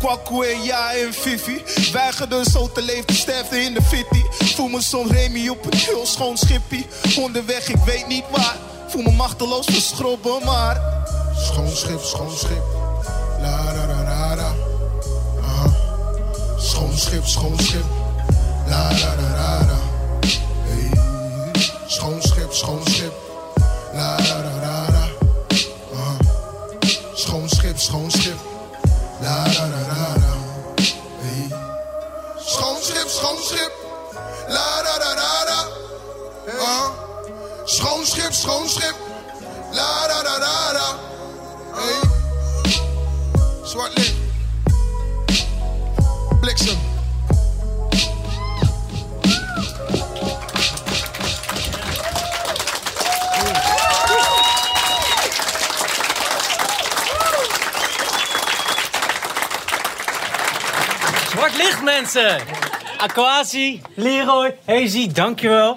Kwaku 0.00 0.44
en 0.44 0.62
Ja 0.62 0.92
en 0.92 1.12
Fifi. 1.12 1.62
Weigerden 1.92 2.44
zo 2.44 2.70
te 2.72 2.82
leven, 2.82 3.14
sterfde 3.14 3.60
in 3.60 3.74
de 3.74 3.82
fitty. 3.82 4.22
Voel 4.54 4.68
me 4.68 4.82
soms 4.82 5.10
Remy 5.10 5.48
op 5.48 5.64
een 5.64 5.78
heel 5.78 6.06
schoon 6.06 6.36
schippie. 6.36 6.86
Onderweg, 7.16 7.68
ik 7.68 7.84
weet 7.84 8.06
niet 8.06 8.24
waar. 8.30 8.56
Voel 8.88 9.02
me 9.02 9.10
machteloos 9.10 9.66
verschrobben, 9.66 10.44
maar... 10.44 10.80
Schoon 11.36 11.76
schip, 11.76 12.00
schoon 12.00 12.36
schip. 12.36 12.62
La 13.40 13.72
la 13.72 13.86
la 13.86 14.02
la 14.02 14.34
la. 14.34 14.54
Aha. 15.42 15.74
Schoon 16.58 16.98
schip, 16.98 17.26
schoon 17.26 17.58
schip. 17.58 17.84
La 18.66 18.90
la 18.90 19.14
la 19.16 19.60
la. 19.66 19.78
Hey. 20.66 20.90
Schoon 21.86 22.22
schip, 22.22 22.52
schoon 22.52 22.80
schip. 22.80 22.87
Mensen! 62.12 62.40
Aquasi, 62.96 63.80
Leroy, 63.94 64.54
Hazy, 64.64 65.12
dankjewel. 65.12 65.76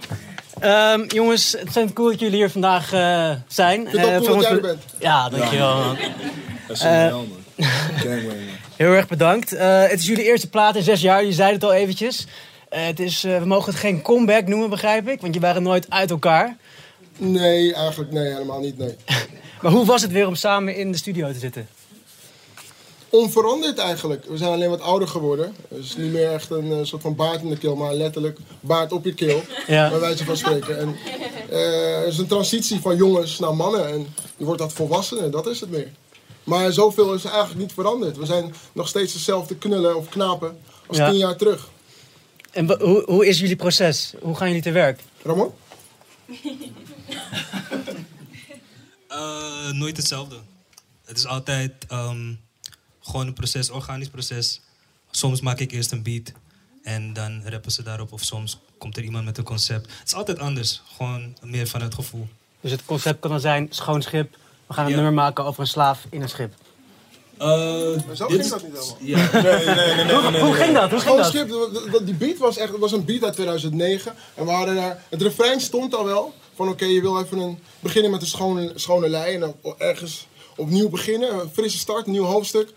Ehm 0.59 1.03
jongens, 1.07 1.51
het 1.51 1.73
zijn 1.73 1.93
cool 1.93 2.09
dat 2.09 2.19
jullie 2.19 2.35
hier 2.35 2.49
vandaag 2.49 2.93
eh, 2.93 3.31
zijn. 3.47 3.87
ook 3.87 3.93
Eh, 3.93 4.17
cool 4.17 4.35
dat 4.37 4.41
jij 4.41 4.59
bent. 4.59 4.83
Ja, 4.99 5.29
dankjewel. 5.29 5.75
man. 5.75 5.97
Dat 6.67 6.77
is 6.77 6.83
man. 6.83 7.27
Gangway, 7.95 8.23
man. 8.23 8.35
Heel 8.75 8.93
erg 8.93 9.07
bedankt. 9.07 9.53
Eh, 9.53 9.81
het 9.81 9.99
is 9.99 10.05
jullie 10.05 10.23
eerste 10.23 10.49
plaat 10.49 10.75
in 10.75 10.83
zes 10.83 11.01
jaar, 11.01 11.23
je 11.23 11.33
zei 11.33 11.53
het 11.53 11.63
al 11.63 11.73
eventjes. 11.73 12.27
Eh, 12.69 12.85
het 12.85 12.99
is, 12.99 13.23
eh, 13.23 13.37
we 13.37 13.45
mogen 13.45 13.71
het 13.71 13.79
geen 13.79 14.01
comeback 14.01 14.47
noemen, 14.47 14.69
begrijp 14.69 15.07
ik, 15.07 15.21
want 15.21 15.33
je 15.33 15.39
waren 15.39 15.63
nooit 15.63 15.89
uit 15.89 16.09
elkaar. 16.09 16.57
Nee, 17.17 17.73
eigenlijk 17.73 18.11
nee, 18.11 18.33
helemaal 18.33 18.59
niet. 18.59 18.77
Nee. 18.77 18.95
Maar 19.61 19.71
hoe 19.71 19.85
was 19.85 20.01
het 20.01 20.11
weer 20.11 20.27
om 20.27 20.35
samen 20.35 20.75
in 20.75 20.91
de 20.91 20.97
studio 20.97 21.31
te 21.31 21.39
zitten? 21.39 21.67
Onveranderd 23.11 23.77
eigenlijk. 23.77 24.25
We 24.25 24.37
zijn 24.37 24.51
alleen 24.51 24.69
wat 24.69 24.81
ouder 24.81 25.07
geworden. 25.07 25.55
Het 25.67 25.83
is 25.83 25.95
niet 25.95 26.11
meer 26.11 26.31
echt 26.31 26.49
een 26.49 26.71
eh, 26.71 26.77
soort 26.83 27.01
van 27.01 27.15
baard 27.15 27.41
in 27.41 27.49
de 27.49 27.57
keel, 27.57 27.75
maar 27.75 27.93
letterlijk 27.93 28.37
baard 28.59 28.91
op 28.91 29.05
je 29.05 29.13
keel. 29.13 29.41
Ja. 29.67 29.89
Bij 29.89 29.99
wijze 29.99 30.25
van 30.25 30.37
spreken. 30.37 30.79
En, 30.79 30.95
eh, 31.49 31.97
het 31.99 32.07
is 32.13 32.17
een 32.17 32.27
transitie 32.27 32.79
van 32.79 32.95
jongens 32.95 33.39
naar 33.39 33.55
mannen. 33.55 33.87
En 33.91 34.07
je 34.37 34.45
wordt 34.45 34.59
dat 34.61 34.73
volwassenen, 34.73 35.31
dat 35.31 35.47
is 35.47 35.59
het 35.59 35.69
meer. 35.69 35.91
Maar 36.43 36.71
zoveel 36.71 37.13
is 37.13 37.23
eigenlijk 37.23 37.59
niet 37.59 37.73
veranderd. 37.73 38.17
We 38.17 38.25
zijn 38.25 38.53
nog 38.71 38.87
steeds 38.87 39.13
dezelfde 39.13 39.55
knullen 39.55 39.95
of 39.95 40.09
knapen 40.09 40.59
als 40.87 40.97
Ja. 40.97 41.09
tien 41.09 41.17
jaar 41.19 41.35
terug. 41.35 41.69
En 42.51 42.81
hoe, 42.81 43.03
hoe 43.05 43.27
is 43.27 43.39
jullie 43.39 43.55
proces? 43.55 44.13
Hoe 44.21 44.35
gaan 44.35 44.47
jullie 44.47 44.61
te 44.63 44.71
werk? 44.71 45.01
Ramon? 45.21 45.51
Eh, 49.07 49.71
nooit 49.71 49.97
hetzelfde. 49.97 50.35
Het 51.05 51.17
is 51.17 51.27
altijd 51.27 51.71
ehm, 51.87 52.33
gewoon 53.11 53.27
een 53.27 53.33
proces, 53.33 53.69
organisch 53.69 54.09
proces. 54.09 54.61
Soms 55.11 55.41
maak 55.41 55.59
ik 55.59 55.71
eerst 55.71 55.91
een 55.91 56.03
beat 56.03 56.31
en 56.83 57.13
dan 57.13 57.41
rappen 57.45 57.71
ze 57.71 57.83
daarop. 57.83 58.11
Of 58.11 58.21
soms 58.23 58.59
komt 58.77 58.97
er 58.97 59.03
iemand 59.03 59.25
met 59.25 59.37
een 59.37 59.43
concept. 59.43 59.85
Het 59.99 60.07
is 60.07 60.13
altijd 60.13 60.39
anders. 60.39 60.81
Gewoon 60.97 61.35
meer 61.43 61.67
van 61.67 61.81
het 61.81 61.93
gevoel. 61.93 62.27
Dus 62.61 62.71
het 62.71 62.85
concept 62.85 63.19
kan 63.19 63.31
dan 63.31 63.39
zijn, 63.39 63.67
schoon 63.69 64.01
schip. 64.01 64.37
We 64.67 64.73
gaan 64.73 64.83
een 64.83 64.89
Ja. 64.89 64.95
nummer 64.95 65.13
maken 65.13 65.45
over 65.45 65.61
een 65.61 65.67
slaaf 65.67 66.05
in 66.09 66.21
een 66.21 66.29
schip. 66.29 66.53
Eh, 67.37 67.47
Zo 68.13 68.27
dit 68.27 68.39
ging 68.39 68.49
dat 68.49 68.63
niet 68.63 68.71
helemaal. 68.73 68.97
Ja. 68.99 69.29
Nee, 69.41 69.41
nee, 69.43 69.65
nee, 69.65 69.75
nee, 69.75 70.05
nee, 70.05 70.31
nee. 70.31 70.41
Hoe 70.41 70.53
ging 70.53 70.73
dat? 70.73 70.91
Hoe 70.91 70.99
ging 70.99 71.15
dat? 71.17 71.25
schip, 71.25 71.49
dat- 71.49 71.91
dat- 71.91 72.05
die 72.05 72.13
beat 72.15 72.37
was 72.37 72.57
echt, 72.57 72.71
het 72.71 72.79
was 72.79 72.91
een 72.91 73.05
beat 73.05 73.23
uit 73.23 73.33
2009. 73.33 74.13
En 74.35 74.45
we 74.45 74.51
hadden 74.51 74.75
daar, 74.75 75.03
het 75.09 75.21
refrein 75.21 75.61
stond 75.61 75.95
al 75.95 76.05
wel. 76.05 76.33
Van 76.55 76.67
oké, 76.69 76.85
je 76.85 77.01
wil 77.01 77.21
even 77.21 77.37
een, 77.39 77.59
beginnen 77.79 78.11
met 78.11 78.21
een 78.21 78.27
schone, 78.27 78.71
schone 78.75 79.09
lei. 79.09 79.33
En 79.33 79.39
dan 79.39 79.55
ergens 79.77 80.27
opnieuw 80.55 80.89
beginnen. 80.89 81.33
Een 81.39 81.49
frisse 81.53 81.77
start, 81.77 82.05
een 82.05 82.11
nieuw 82.11 82.23
hoofdstuk. 82.23 82.73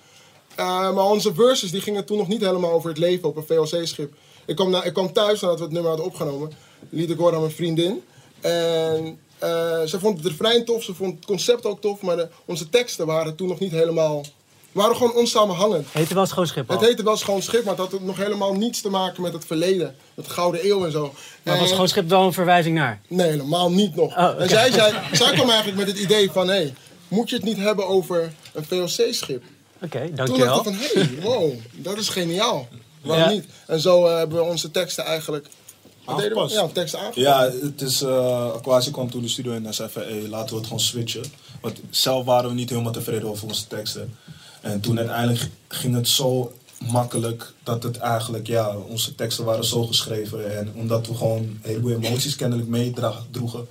Eh, 0.57 0.95
maar 0.95 1.05
onze 1.05 1.35
verses 1.35 1.71
die 1.71 1.81
gingen 1.81 2.05
toen 2.05 2.19
nog 2.19 2.29
niet 2.29 2.41
helemaal 2.41 2.71
over 2.73 2.89
het 2.89 2.99
leven 2.99 3.29
op 3.29 3.37
een 3.37 3.47
VLC-schip. 3.47 4.13
Ik 4.47 4.57
kwam, 4.57 4.71
na, 4.71 4.83
ik 4.85 4.93
kwam 4.93 5.13
thuis 5.13 5.41
nadat 5.41 5.59
we 5.59 5.65
het 5.65 5.73
nummer 5.73 5.91
hadden 5.91 6.09
opgenomen. 6.11 6.53
Liet 6.89 7.11
ik 7.11 7.19
horen 7.19 7.35
aan 7.35 7.41
mijn 7.41 7.53
vriendin. 7.53 8.03
En 8.41 9.19
eh, 9.39 9.49
ze 9.83 9.99
vond 10.01 10.19
het 10.19 10.27
refrein 10.27 10.65
tof, 10.65 10.83
ze 10.83 10.95
vond 10.95 11.15
het 11.17 11.25
concept 11.25 11.67
ook 11.67 11.81
tof. 11.81 12.01
Maar 12.01 12.17
de- 12.17 12.29
onze 12.45 12.69
teksten 12.69 13.07
waren 13.07 13.35
toen 13.35 13.49
nog 13.49 13.59
niet 13.59 13.71
helemaal... 13.73 14.25
waren 14.73 14.97
gewoon 14.97 15.15
onsamenhangend. 15.15 15.87
Heet 15.93 16.09
er 16.09 16.15
wel 16.15 16.27
schoon 16.27 16.47
schip 16.47 16.71
al? 16.71 16.77
Het 16.79 16.87
heette 16.87 17.03
wel 17.03 17.17
Schoon 17.17 17.43
Schip, 17.43 17.65
maar 17.65 17.77
het 17.79 17.91
had 17.93 18.01
nog 18.01 18.17
helemaal 18.17 18.53
niets 18.55 18.81
te 18.81 18.91
maken 18.91 19.23
met 19.23 19.33
het 19.33 19.45
verleden. 19.45 19.95
Met 20.15 20.25
de 20.25 20.31
Gouden 20.31 20.67
Eeuw 20.67 20.85
en 20.85 20.93
zo. 20.93 21.13
Maar 21.43 21.59
was 21.59 21.69
schoon 21.69 21.89
schip 21.89 22.09
wel 22.09 22.23
een 22.23 22.33
verwijzing 22.33 22.75
naar? 22.77 23.01
Nee, 23.09 23.31
helemaal 23.31 23.71
niet 23.71 23.95
nog. 23.97 24.17
Oh. 24.17 24.41
En 24.41 24.49
zij, 24.49 24.71
zei, 24.73 24.95
zij 25.13 25.33
kwam 25.33 25.49
eigenlijk 25.49 25.79
met 25.79 25.87
het 25.87 25.99
idee 25.99 26.31
van... 26.31 26.49
Hé, 26.49 26.73
moet 27.09 27.31
je 27.31 27.37
het 27.37 27.45
niet 27.45 27.57
hebben 27.59 27.87
over 27.87 28.33
een 28.53 28.65
VOC-schip? 28.65 29.43
Oké, 29.85 30.07
Toen 30.07 30.15
dankjewel. 30.17 30.55
dacht 30.65 30.67
ik 30.69 30.75
van, 30.75 31.03
hé, 31.03 31.09
hey, 31.09 31.23
wow, 31.23 31.53
dat 31.73 31.99
is 31.99 32.09
geniaal. 32.09 32.69
Waarom 33.03 33.25
Ja. 33.29 33.31
niet? 33.35 33.45
En 33.67 33.81
zo 33.81 34.07
eh, 34.07 34.17
hebben 34.17 34.39
we 34.39 34.45
onze 34.45 34.71
teksten 34.71 35.05
eigenlijk... 35.05 35.47
Aangepast. 36.05 36.55
Ja, 36.55 36.69
teksten 36.73 36.99
aangepast. 36.99 37.27
Ja, 37.27 37.51
het 37.63 37.81
is, 37.83 38.03
eh 38.03 38.53
Aquasi 38.53 38.91
kwam 38.91 39.11
toen 39.11 39.23
de 39.23 39.29
studio 39.29 39.53
in 39.53 39.67
en 39.67 39.75
zei 39.75 39.89
van, 39.91 40.03
hey, 40.03 40.29
laten 40.29 40.49
we 40.51 40.55
het 40.57 40.65
gewoon 40.65 40.81
switchen. 40.81 41.25
Want 41.61 41.81
zelf 41.91 42.25
waren 42.25 42.49
we 42.51 42.55
niet 42.57 42.71
helemaal 42.71 42.93
tevreden 42.93 43.29
over 43.29 43.49
onze 43.49 43.67
teksten. 43.67 44.17
En 44.61 44.81
toen 44.81 44.99
uiteindelijk 44.99 45.49
ging 45.69 45.95
het 45.95 46.09
zo 46.09 46.53
makkelijk 46.91 47.53
dat 47.63 47.83
het 47.83 47.97
eigenlijk, 47.99 48.47
ja, 48.47 48.77
onze 48.77 49.15
teksten 49.15 49.45
waren 49.45 49.65
zo 49.65 49.87
geschreven. 49.87 50.57
En 50.59 50.73
omdat 50.75 51.07
we 51.07 51.15
gewoon 51.15 51.39
een 51.39 51.61
heleboel 51.63 51.91
emoties 52.03 52.37
kennelijk 52.37 52.69
meedroegen 52.69 53.67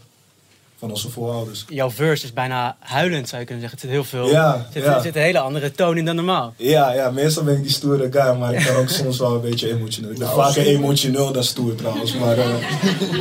van 0.83 0.91
onze 0.91 1.09
voorouders. 1.09 1.65
Jouw 1.67 1.91
verse 1.91 2.23
is 2.25 2.33
bijna 2.33 2.75
huilend, 2.79 3.29
zou 3.29 3.41
je 3.41 3.47
kunnen 3.47 3.69
zeggen. 3.69 3.79
Het 3.79 3.89
zit 3.89 3.89
heel 3.89 4.23
veel... 4.23 4.29
Ja, 4.29 4.55
er 4.55 4.65
zit, 4.73 4.83
ja. 4.83 4.95
er 4.95 5.01
zit 5.01 5.15
een 5.15 5.21
hele 5.21 5.39
andere 5.39 5.71
toon 5.71 5.97
in 5.97 6.05
dan 6.05 6.15
normaal. 6.15 6.53
Ja, 6.57 6.93
ja, 6.93 7.11
meestal 7.11 7.43
ben 7.43 7.55
ik 7.55 7.61
die 7.61 7.71
stoere 7.71 8.11
guy, 8.11 8.37
maar 8.37 8.53
ik 8.53 8.65
ben 8.65 8.75
ook 8.75 8.89
soms 9.01 9.19
wel 9.19 9.33
een 9.33 9.41
beetje 9.41 9.69
emotioneel. 9.69 10.11
Ik 10.11 10.17
ben 10.17 10.27
vaker 10.27 10.65
emotioneel 10.65 11.31
dan 11.31 11.43
stoer 11.43 11.75
trouwens, 11.75 12.13
maar 12.13 12.37
eh, 12.37 12.47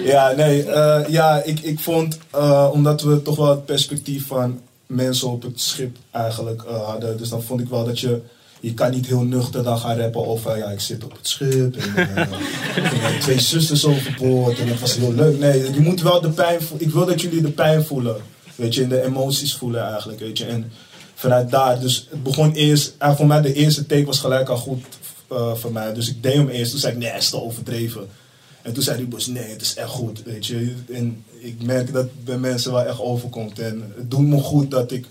ja, 0.04 0.30
nee, 0.30 0.64
eh, 0.64 1.08
ja, 1.08 1.42
ik, 1.42 1.60
ik 1.60 1.80
vond, 1.80 2.18
eh, 2.30 2.68
omdat 2.72 3.02
we 3.02 3.22
toch 3.22 3.36
wel 3.36 3.50
het 3.50 3.64
perspectief 3.64 4.26
van 4.26 4.60
mensen 4.86 5.28
op 5.28 5.42
het 5.42 5.60
schip 5.60 5.96
eigenlijk 6.10 6.62
hadden, 6.66 7.16
dus 7.16 7.28
dan 7.28 7.42
vond 7.42 7.60
ik 7.60 7.68
wel 7.68 7.84
dat 7.84 8.00
je, 8.00 8.20
je 8.62 8.74
kan 8.74 8.90
niet 8.90 9.06
heel 9.06 9.22
nuchter 9.22 9.62
dan 9.62 9.78
gaan 9.78 9.98
rappen 9.98 10.26
over, 10.26 10.58
ja, 10.58 10.70
ik 10.70 10.80
zit 10.80 11.04
op 11.04 11.12
het 11.12 11.28
schip 11.28 11.76
en 11.76 12.16
eh, 12.16 12.26
gingen 12.90 13.20
twee 13.20 13.40
zusters 13.40 13.84
overboord 13.84 14.58
en 14.58 14.68
dat 14.68 14.78
was 14.78 14.96
heel 14.96 15.12
leuk. 15.12 15.38
Nee, 15.38 15.72
je 15.72 15.80
moet 15.80 16.02
wel 16.02 16.20
de 16.20 16.30
pijn 16.30 16.60
ik 16.76 16.90
wil 16.90 17.06
dat 17.06 17.20
jullie 17.20 17.42
de 17.42 17.50
pijn 17.50 17.84
voelen, 17.84 18.16
weet 18.54 18.74
je, 18.74 18.82
en 18.82 18.88
de 18.88 19.02
emoties 19.02 19.54
voelen 19.54 19.86
eigenlijk, 19.86 20.20
weet 20.20 20.38
je, 20.38 20.44
en 20.44 20.72
vanuit 21.14 21.50
daar. 21.50 21.80
Dus 21.80 22.06
het 22.10 22.22
begon 22.22 22.52
eerst, 22.52 22.94
en 22.98 23.16
voor 23.16 23.26
mij 23.26 23.40
de 23.40 23.52
eerste 23.52 23.86
take 23.86 24.04
was 24.04 24.18
gelijk 24.18 24.48
al 24.48 24.56
goed 24.56 24.84
eh, 25.28 25.54
voor 25.54 25.72
mij. 25.72 25.92
Dus 25.94 26.08
ik 26.08 26.22
deed 26.22 26.34
hem 26.34 26.48
eerst, 26.48 26.70
toen 26.70 26.80
zei 26.80 26.92
ik, 26.92 26.98
nee, 26.98 27.12
is 27.16 27.30
te 27.30 27.42
overdreven. 27.42 28.08
En 28.62 28.72
toen 28.72 28.82
zei 28.82 29.06
die 29.06 29.32
nee, 29.32 29.50
het 29.50 29.60
is 29.62 29.74
echt 29.74 29.88
goed, 29.88 30.22
weet 30.22 30.46
je. 30.46 30.74
En 30.92 31.24
ik 31.38 31.62
merk 31.62 31.92
dat 31.92 32.02
het 32.02 32.24
bij 32.24 32.38
mensen 32.38 32.72
wel 32.72 32.84
echt 32.84 33.00
overkomt. 33.00 33.58
En 33.58 33.92
het 33.96 34.10
doet 34.10 34.26
me 34.26 34.38
goed 34.38 34.70
dat 34.70 34.92
ik 34.92 35.06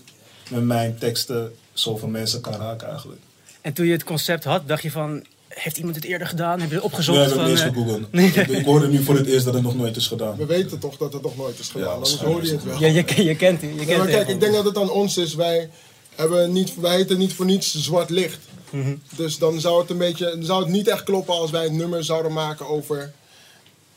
met 0.50 0.64
mijn 0.64 0.98
teksten 0.98 1.52
zoveel 1.72 2.08
mensen 2.08 2.40
kan 2.40 2.54
raken 2.54 2.88
eigenlijk. 2.88 3.20
En 3.62 3.72
toen 3.72 3.86
je 3.86 3.92
het 3.92 4.04
concept 4.04 4.44
had, 4.44 4.68
dacht 4.68 4.82
je 4.82 4.90
van... 4.90 5.24
Heeft 5.48 5.76
iemand 5.76 5.94
het 5.96 6.04
eerder 6.04 6.26
gedaan? 6.26 6.60
Heb 6.60 6.68
je 6.68 6.74
het 6.74 6.84
opgezocht? 6.84 7.18
Nee, 7.18 7.52
ik 7.52 7.58
heb 7.58 7.74
van, 7.74 7.88
eh, 7.88 7.94
nee. 8.10 8.26
Ik- 8.26 8.48
Ik 8.48 8.64
hoorde 8.64 8.88
nu 8.88 9.02
voor 9.02 9.14
het 9.16 9.26
eerst 9.26 9.44
dat 9.44 9.54
het 9.54 9.62
nog 9.62 9.76
nooit 9.76 9.96
is 9.96 10.06
gedaan. 10.06 10.36
We 10.36 10.46
weten 10.46 10.78
toch 10.78 10.96
dat 10.96 11.12
het 11.12 11.22
nog 11.22 11.36
nooit 11.36 11.58
is 11.58 11.68
gedaan, 11.68 11.86
Ja, 11.88 11.92
anders 11.94 12.16
hoorde 12.16 12.46
je 12.46 12.52
het 12.52 12.64
wel. 12.64 12.78
Je, 12.80 12.92
je, 12.92 13.24
je 13.24 13.36
kent 13.36 13.60
het. 13.60 13.70
Je 13.70 13.76
Ja, 13.80 13.84
kent 13.84 13.98
maar 13.98 14.06
het 14.06 14.16
kijk, 14.16 14.28
ik 14.28 14.40
denk 14.40 14.52
dat 14.54 14.64
het 14.64 14.76
aan 14.76 14.90
ons 14.90 15.16
is. 15.16 15.34
Wij, 15.34 15.70
hebben 16.14 16.52
niet, 16.52 16.74
wij 16.80 16.94
heten 16.96 17.18
niet 17.18 17.32
voor 17.32 17.44
niets 17.44 17.74
zwart 17.74 18.10
licht. 18.10 18.38
Mhm. 18.70 18.94
Dus 19.16 19.38
dan 19.38 19.60
zou 19.60 19.80
het 19.80 19.90
een 19.90 19.98
beetje, 19.98 20.24
dan 20.24 20.44
zou 20.44 20.60
het 20.62 20.72
niet 20.72 20.88
echt 20.88 21.02
kloppen 21.02 21.34
als 21.34 21.50
wij 21.50 21.66
een 21.66 21.76
nummer 21.76 22.04
zouden 22.04 22.32
maken 22.32 22.68
over. 22.68 23.12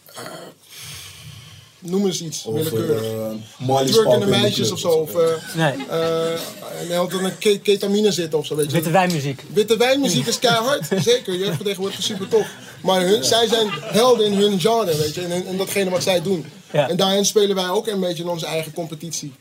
eh, 0.06 0.22
noem 1.86 2.06
eens 2.06 2.22
iets, 2.22 2.48
Over 2.48 2.64
willekeurig. 2.64 3.02
uh, 3.04 3.78
Twerkende 3.86 4.14
in 4.14 4.20
de 4.20 4.26
meisjes 4.26 4.72
of 4.72 4.80
zo. 4.80 4.88
Of, 4.90 5.16
eh, 5.16 5.28
Nee, 5.56 5.72
eh, 5.90 6.32
en 6.82 6.88
hij 6.88 6.96
had 6.96 7.12
dan 7.12 7.24
een 7.26 7.38
ke- 7.38 7.60
ketamine 7.60 8.12
zitten 8.12 8.40
of 8.40 8.46
zo. 8.46 8.56
Weet 8.56 8.66
je. 8.66 8.72
witte 8.72 8.90
wijnmuziek. 8.90 9.44
Witte 9.54 9.78
wijnmuziek 9.78 10.26
is 10.28 10.40
keihard, 10.40 10.88
zeker. 11.04 11.36
Jeugdvertegenwoordiger 11.36 12.00
is 12.04 12.06
super 12.10 12.28
tof. 12.28 12.48
Maar 12.82 13.02
hun, 13.02 13.24
zij 13.24 13.48
zijn 13.48 13.68
helden 13.72 14.26
in 14.26 14.34
hun 14.34 14.60
genre, 14.60 14.98
weet 14.98 15.14
je. 15.16 15.22
En, 15.22 15.32
in- 15.32 15.46
in 15.46 15.58
datgene 15.58 15.90
wat 15.90 16.04
zij 16.04 16.22
doen. 16.22 16.46
Ja. 16.72 16.90
En 16.90 16.96
daarin 16.98 17.26
spelen 17.26 17.56
wij 17.56 17.70
ook 17.70 17.88
een 17.88 18.00
beetje 18.00 18.24
in 18.24 18.30
onze 18.30 18.46
eigen 18.46 18.74
competitie. 18.74 19.34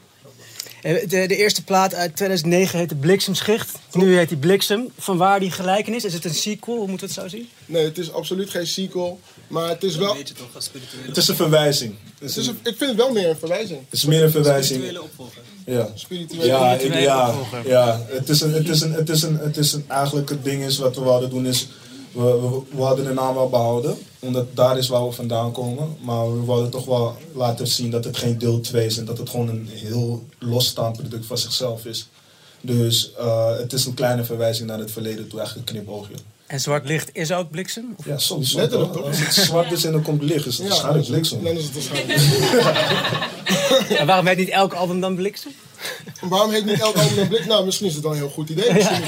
Eh, 0.83 1.09
De, 1.09 1.27
de 1.27 1.37
eerste 1.37 1.65
plaat 1.65 1.95
uit 1.95 2.17
2009 2.17 2.79
heette 2.79 2.95
Bliksemschicht. 2.95 3.71
Nu 3.93 4.17
heet 4.17 4.29
die 4.29 4.39
Bliksem. 4.39 4.89
Van 4.99 5.17
waar 5.17 5.41
die 5.41 5.51
gelijkenis? 5.51 6.05
Is 6.05 6.13
het 6.13 6.25
een 6.25 6.35
sequel? 6.35 6.77
Hoe 6.77 6.89
moeten 6.89 7.09
we 7.09 7.15
het 7.15 7.23
zo 7.23 7.29
zien? 7.37 7.49
Nee, 7.67 7.85
het 7.85 7.99
is 7.99 8.13
absoluut 8.13 8.51
geen 8.51 8.67
sequel. 8.67 9.21
Maar 9.55 9.69
het 9.69 9.85
is 9.85 9.97
wel. 9.97 10.17
Het 11.07 11.17
is 11.17 11.29
een 11.29 11.37
verwijzing. 11.37 11.95
Het 12.19 12.29
is, 12.31 12.35
Het 12.37 12.45
is 12.45 12.51
een- 12.51 12.59
een- 12.63 12.71
ik 12.73 12.77
vind 12.79 12.91
het 12.91 12.99
wel 12.99 13.13
meer 13.13 13.29
een 13.29 13.37
verwijzing. 13.37 13.81
het 13.85 13.93
is 13.93 14.05
meer 14.05 14.23
een 14.23 14.31
verwijzing. 14.31 14.83
Ja. 15.67 15.89
Spirituele. 15.95 16.47
Ja, 16.47 16.73
ik, 16.73 16.79
Spirituele 16.81 17.01
ja, 17.07 17.29
opvolger. 17.29 17.69
ja. 17.69 18.01
Het 18.07 18.29
is 18.29 18.41
een, 18.41 18.53
het 18.53 18.69
is 18.69 18.81
een, 18.81 18.93
het 18.93 19.09
is 19.09 19.23
een, 19.23 19.39
het 19.39 19.57
is 19.57 19.73
een, 19.73 19.85
eigenlijk 19.89 20.29
het 20.29 20.45
ding 20.45 20.63
is 20.65 20.79
wat 20.79 20.95
we 20.97 21.03
wilden 21.03 21.31
doen 21.31 21.47
is, 21.47 21.69
we, 22.13 22.23
we, 22.23 22.77
we 22.77 22.83
hadden 22.83 23.05
de 23.05 23.13
naam 23.13 23.35
wel 23.35 23.49
behouden, 23.49 23.97
omdat 24.19 24.47
daar 24.57 24.79
is 24.79 24.89
waar 24.89 25.07
we 25.07 25.13
vandaan 25.13 25.53
komen. 25.53 25.97
Maar 26.01 26.33
we 26.39 26.45
wilden 26.45 26.71
toch 26.71 26.85
wel 26.85 27.17
laten 27.35 27.67
zien 27.67 27.91
dat 27.91 28.05
het 28.05 28.17
geen 28.17 28.39
deel 28.39 28.61
2 28.61 28.87
is 28.87 28.97
en 28.99 29.05
dat 29.05 29.19
het 29.19 29.31
gewoon 29.31 29.49
een 29.49 29.69
heel 29.73 30.25
losstaand 30.39 30.97
product 30.97 31.27
van 31.27 31.39
zichzelf 31.39 31.85
is. 31.87 32.09
Dus 32.61 33.13
eh, 33.19 33.57
het 33.57 33.73
is 33.73 33.85
een 33.85 33.95
kleine 33.95 34.25
verwijzing 34.25 34.69
naar 34.69 34.79
het 34.79 34.91
verleden 34.91 35.29
toe, 35.29 35.39
eigenlijk 35.39 35.71
een 35.71 35.77
knipoogje. 35.77 36.15
En 36.47 36.61
Zwart 36.61 36.89
Licht 36.89 37.11
is 37.13 37.33
ook 37.33 37.51
Bliksem? 37.51 37.95
Of- 37.97 38.07
Ja, 38.07 38.19
sowieso. 38.19 38.59
Letterlijk? 38.59 38.97
Als 38.97 39.19
het 39.19 39.35
zwart 39.35 39.73
is 39.73 39.85
en 39.85 39.93
dan 39.93 40.03
komt 40.03 40.23
licht, 40.23 40.47
is 40.47 40.59
het 40.59 40.69
waarschijnlijk 40.69 41.07
bliksem. 41.07 41.45
Dan 41.45 41.57
is 41.57 41.65
het 41.65 41.73
waarschijnlijk. 41.79 42.21
En 43.99 44.07
waarom 44.07 44.27
heet 44.27 44.37
niet 44.37 44.49
elk 44.49 44.73
album 44.73 45.01
dan 45.01 45.15
Bliksem? 45.17 45.53
Waarom 46.21 46.51
heet 46.51 46.65
niet 46.65 46.81
elk 46.81 46.97
album 46.97 47.19
een 47.19 47.29
blik? 47.29 47.47
Nou, 47.47 47.65
misschien 47.65 47.87
is 47.87 47.95
het 47.95 48.03
wel 48.03 48.13
een 48.13 48.19
heel 48.19 48.29
goed 48.29 48.49
idee. 48.51 48.73
Misschien 48.73 49.03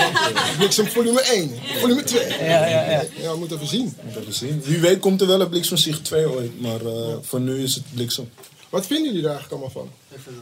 Bliksem 0.59 0.87
volume 0.87 1.21
1, 1.21 1.51
volume 1.81 2.03
2. 2.05 2.29
Ja, 2.29 2.37
ja, 2.67 2.91
ja. 2.91 3.05
Ja, 3.17 3.31
we 3.33 3.39
moeten 3.39 3.57
even 3.57 3.69
zien. 3.69 3.97
Moet 4.03 4.17
even 4.17 4.33
zien. 4.33 4.63
Wie 4.65 4.79
weet 4.79 4.99
komt 4.99 5.21
er 5.21 5.27
wel 5.27 5.41
een 5.41 5.49
bliksemzicht 5.49 6.05
2 6.05 6.29
ooit, 6.29 6.61
maar 6.61 6.81
eh, 6.87 7.15
voor 7.23 7.41
nu 7.41 7.63
is 7.63 7.75
het 7.75 7.85
bliksem. 7.95 8.31
Wat 8.71 8.87
vinden 8.87 9.07
jullie 9.07 9.23
daar 9.23 9.33
eigenlijk 9.37 9.63
allemaal 9.63 9.83
van? 9.83 9.91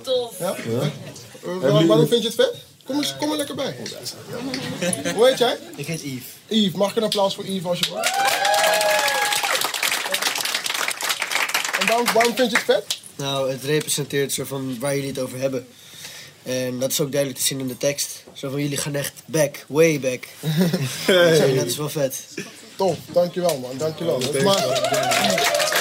Tof. 0.02 0.38
Ja? 0.38 0.54
Eh, 0.54 1.60
waar- 1.60 1.86
waarom 1.86 2.06
vind 2.06 2.22
je 2.22 2.26
het 2.28 2.36
vet? 2.36 2.54
Kom, 2.84 2.96
eens, 2.96 3.16
kom 3.18 3.30
er 3.30 3.36
lekker 3.36 3.54
bij. 3.54 3.76
Hoe 5.14 5.26
heet 5.28 5.38
jij? 5.38 5.56
Ik 5.76 5.86
heet 5.86 6.02
Yves. 6.02 6.22
Yves, 6.48 6.72
mag 6.72 6.90
ik 6.90 6.96
een 6.96 7.02
applaus 7.02 7.34
voor 7.34 7.44
Yves 7.46 7.64
alsjeblieft? 7.64 8.12
En 11.80 11.86
waarom, 11.86 12.06
waarom 12.14 12.36
vind 12.36 12.50
je 12.50 12.56
het 12.56 12.64
vet? 12.66 12.98
Nou, 13.16 13.50
het 13.50 13.62
representeert 13.64 14.32
zo 14.32 14.44
van 14.44 14.78
waar 14.80 14.94
jullie 14.94 15.08
het 15.10 15.18
over 15.18 15.38
hebben. 15.38 15.66
En 16.42 16.78
dat 16.78 16.90
is 16.90 17.00
ook 17.00 17.10
duidelijk 17.12 17.40
te 17.40 17.46
zien 17.46 17.60
in 17.60 17.68
de 17.68 17.76
tekst. 17.76 18.22
Zo 18.32 18.50
van 18.50 18.60
jullie 18.60 18.76
gaan 18.76 18.94
echt 18.94 19.12
back, 19.26 19.64
way 19.68 20.00
back. 20.00 20.24
Dat 21.56 21.66
is 21.66 21.76
wel 21.76 21.88
vet. 21.88 22.20
Tof, 22.76 22.96
dankjewel 23.12 23.58
man, 23.58 23.76
dankjewel. 23.78 24.18
Maar, 24.18 24.66
N- 24.66 25.73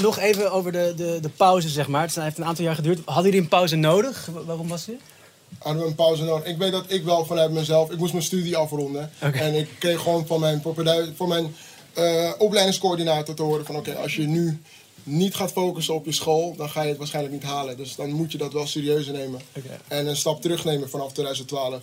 Nog 0.00 0.18
even 0.18 0.52
over 0.52 0.72
de, 0.72 0.92
de, 0.96 1.18
de 1.20 1.28
pauze, 1.28 1.68
zeg 1.68 1.88
maar. 1.88 2.02
Het 2.06 2.14
heeft 2.14 2.38
een 2.38 2.44
aantal 2.44 2.64
jaar 2.64 2.74
geduurd. 2.74 2.98
Hadden 3.04 3.24
jullie 3.24 3.40
een 3.40 3.48
pauze 3.48 3.76
nodig? 3.76 4.28
Wa- 4.32 4.44
Waarom 4.44 4.68
was 4.68 4.84
die? 4.84 4.98
hadden 5.58 5.82
we 5.82 5.88
een 5.88 5.94
pauze 5.94 6.24
nodig. 6.24 6.46
Ik 6.46 6.56
weet 6.58 6.72
dat 6.72 6.84
ik 6.88 7.04
wel 7.04 7.24
vanuit 7.24 7.50
mezelf, 7.50 7.90
ik 7.90 7.98
moest 7.98 8.12
mijn 8.12 8.24
studie 8.24 8.56
afronden. 8.56 9.10
Oké. 9.22 9.38
En 9.38 9.54
ik 9.54 9.68
kreeg 9.78 10.00
gewoon 10.00 10.26
van 10.26 10.40
mijn, 10.40 10.60
propedu- 10.60 11.12
van 11.16 11.28
mijn 11.28 11.54
eh, 11.92 12.30
opleidingscoördinator 12.38 13.34
te 13.34 13.42
horen 13.42 13.64
van 13.66 13.76
oké, 13.76 13.94
als 13.94 14.16
je 14.16 14.22
nu 14.26 14.60
niet 15.02 15.34
gaat 15.34 15.52
focussen 15.52 15.94
op 15.94 16.04
je 16.04 16.12
school, 16.12 16.54
dan 16.56 16.68
ga 16.70 16.82
je 16.82 16.88
het 16.88 16.98
waarschijnlijk 16.98 17.34
niet 17.34 17.42
halen. 17.44 17.76
Dus 17.76 17.96
dan 17.96 18.10
moet 18.12 18.32
je 18.32 18.38
dat 18.38 18.52
wel 18.52 18.66
serieus 18.66 19.06
nemen. 19.06 19.40
Oké. 19.56 19.78
En 19.88 20.06
een 20.06 20.16
stap 20.16 20.42
terugnemen 20.42 20.90
vanaf 20.90 21.12
2012. 21.12 21.80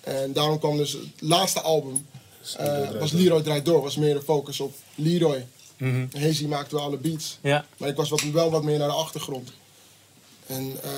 En 0.00 0.32
daarom 0.32 0.58
kwam 0.58 0.76
dus 0.76 0.92
het 0.92 1.02
laatste 1.18 1.60
album, 1.60 2.06
eh, 2.56 2.90
was 2.98 3.12
Leroy 3.12 3.42
Draait 3.42 3.64
Door, 3.64 3.82
was 3.82 3.96
meer 3.96 4.14
de 4.14 4.22
focus 4.22 4.60
op 4.60 4.74
Leroy. 4.94 5.46
Mhm. 5.78 6.06
Hazy 6.12 6.46
maakte 6.46 6.74
wel 6.74 6.84
alle 6.84 6.96
beats. 6.96 7.38
Ja. 7.40 7.66
Maar 7.76 7.88
ik 7.88 7.96
was 7.96 8.08
wat, 8.08 8.22
wel 8.22 8.50
wat 8.50 8.62
meer 8.62 8.78
naar 8.78 8.88
de 8.88 8.94
achtergrond. 8.94 9.52
En 10.46 10.82
eh, 10.82 10.90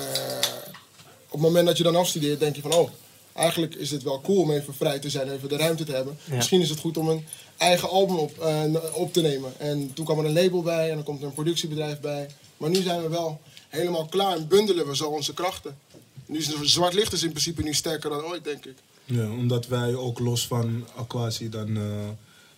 op 1.25 1.31
het 1.31 1.41
moment 1.41 1.67
dat 1.67 1.77
je 1.77 1.83
dan 1.83 1.95
afstudeert, 1.95 2.39
denk 2.39 2.55
je 2.55 2.61
van... 2.61 2.73
oh, 2.73 2.89
eigenlijk 3.33 3.75
is 3.75 3.91
het 3.91 4.03
wel 4.03 4.21
cool 4.21 4.41
om 4.41 4.51
even 4.51 4.73
vrij 4.73 4.99
te 4.99 5.09
zijn, 5.09 5.31
even 5.31 5.49
de 5.49 5.57
ruimte 5.57 5.83
te 5.83 5.91
hebben. 5.91 6.17
Ja. 6.23 6.35
Misschien 6.35 6.61
is 6.61 6.69
het 6.69 6.79
goed 6.79 6.97
om 6.97 7.09
een 7.09 7.25
eigen 7.57 7.89
album 7.89 8.15
op, 8.15 8.39
eh, 8.39 8.63
op 8.93 9.13
te 9.13 9.21
nemen. 9.21 9.53
En 9.57 9.93
toen 9.93 10.05
kwam 10.05 10.19
er 10.19 10.25
een 10.25 10.33
label 10.33 10.61
bij 10.61 10.89
en 10.89 10.95
dan 10.95 11.03
komt 11.03 11.21
er 11.21 11.27
een 11.27 11.33
productiebedrijf 11.33 11.99
bij. 11.99 12.27
Maar 12.57 12.69
nu 12.69 12.81
zijn 12.81 13.01
we 13.01 13.09
wel 13.09 13.41
helemaal 13.69 14.05
klaar 14.05 14.35
en 14.35 14.47
bundelen 14.47 14.87
we 14.87 14.95
zo 14.95 15.09
onze 15.09 15.33
krachten. 15.33 15.77
Nu 16.25 16.37
is 16.37 16.49
Zwart 16.61 16.93
Licht 16.93 17.13
is 17.13 17.23
in 17.23 17.29
principe 17.29 17.63
nu 17.63 17.73
sterker 17.73 18.09
dan 18.09 18.23
ooit, 18.23 18.43
denk 18.43 18.65
ik. 18.65 18.75
Ja, 19.05 19.29
omdat 19.31 19.67
wij 19.67 19.95
ook 19.95 20.19
los 20.19 20.47
van 20.47 20.87
Aquasi 20.95 21.49
dan 21.49 21.77
eh, 21.77 21.83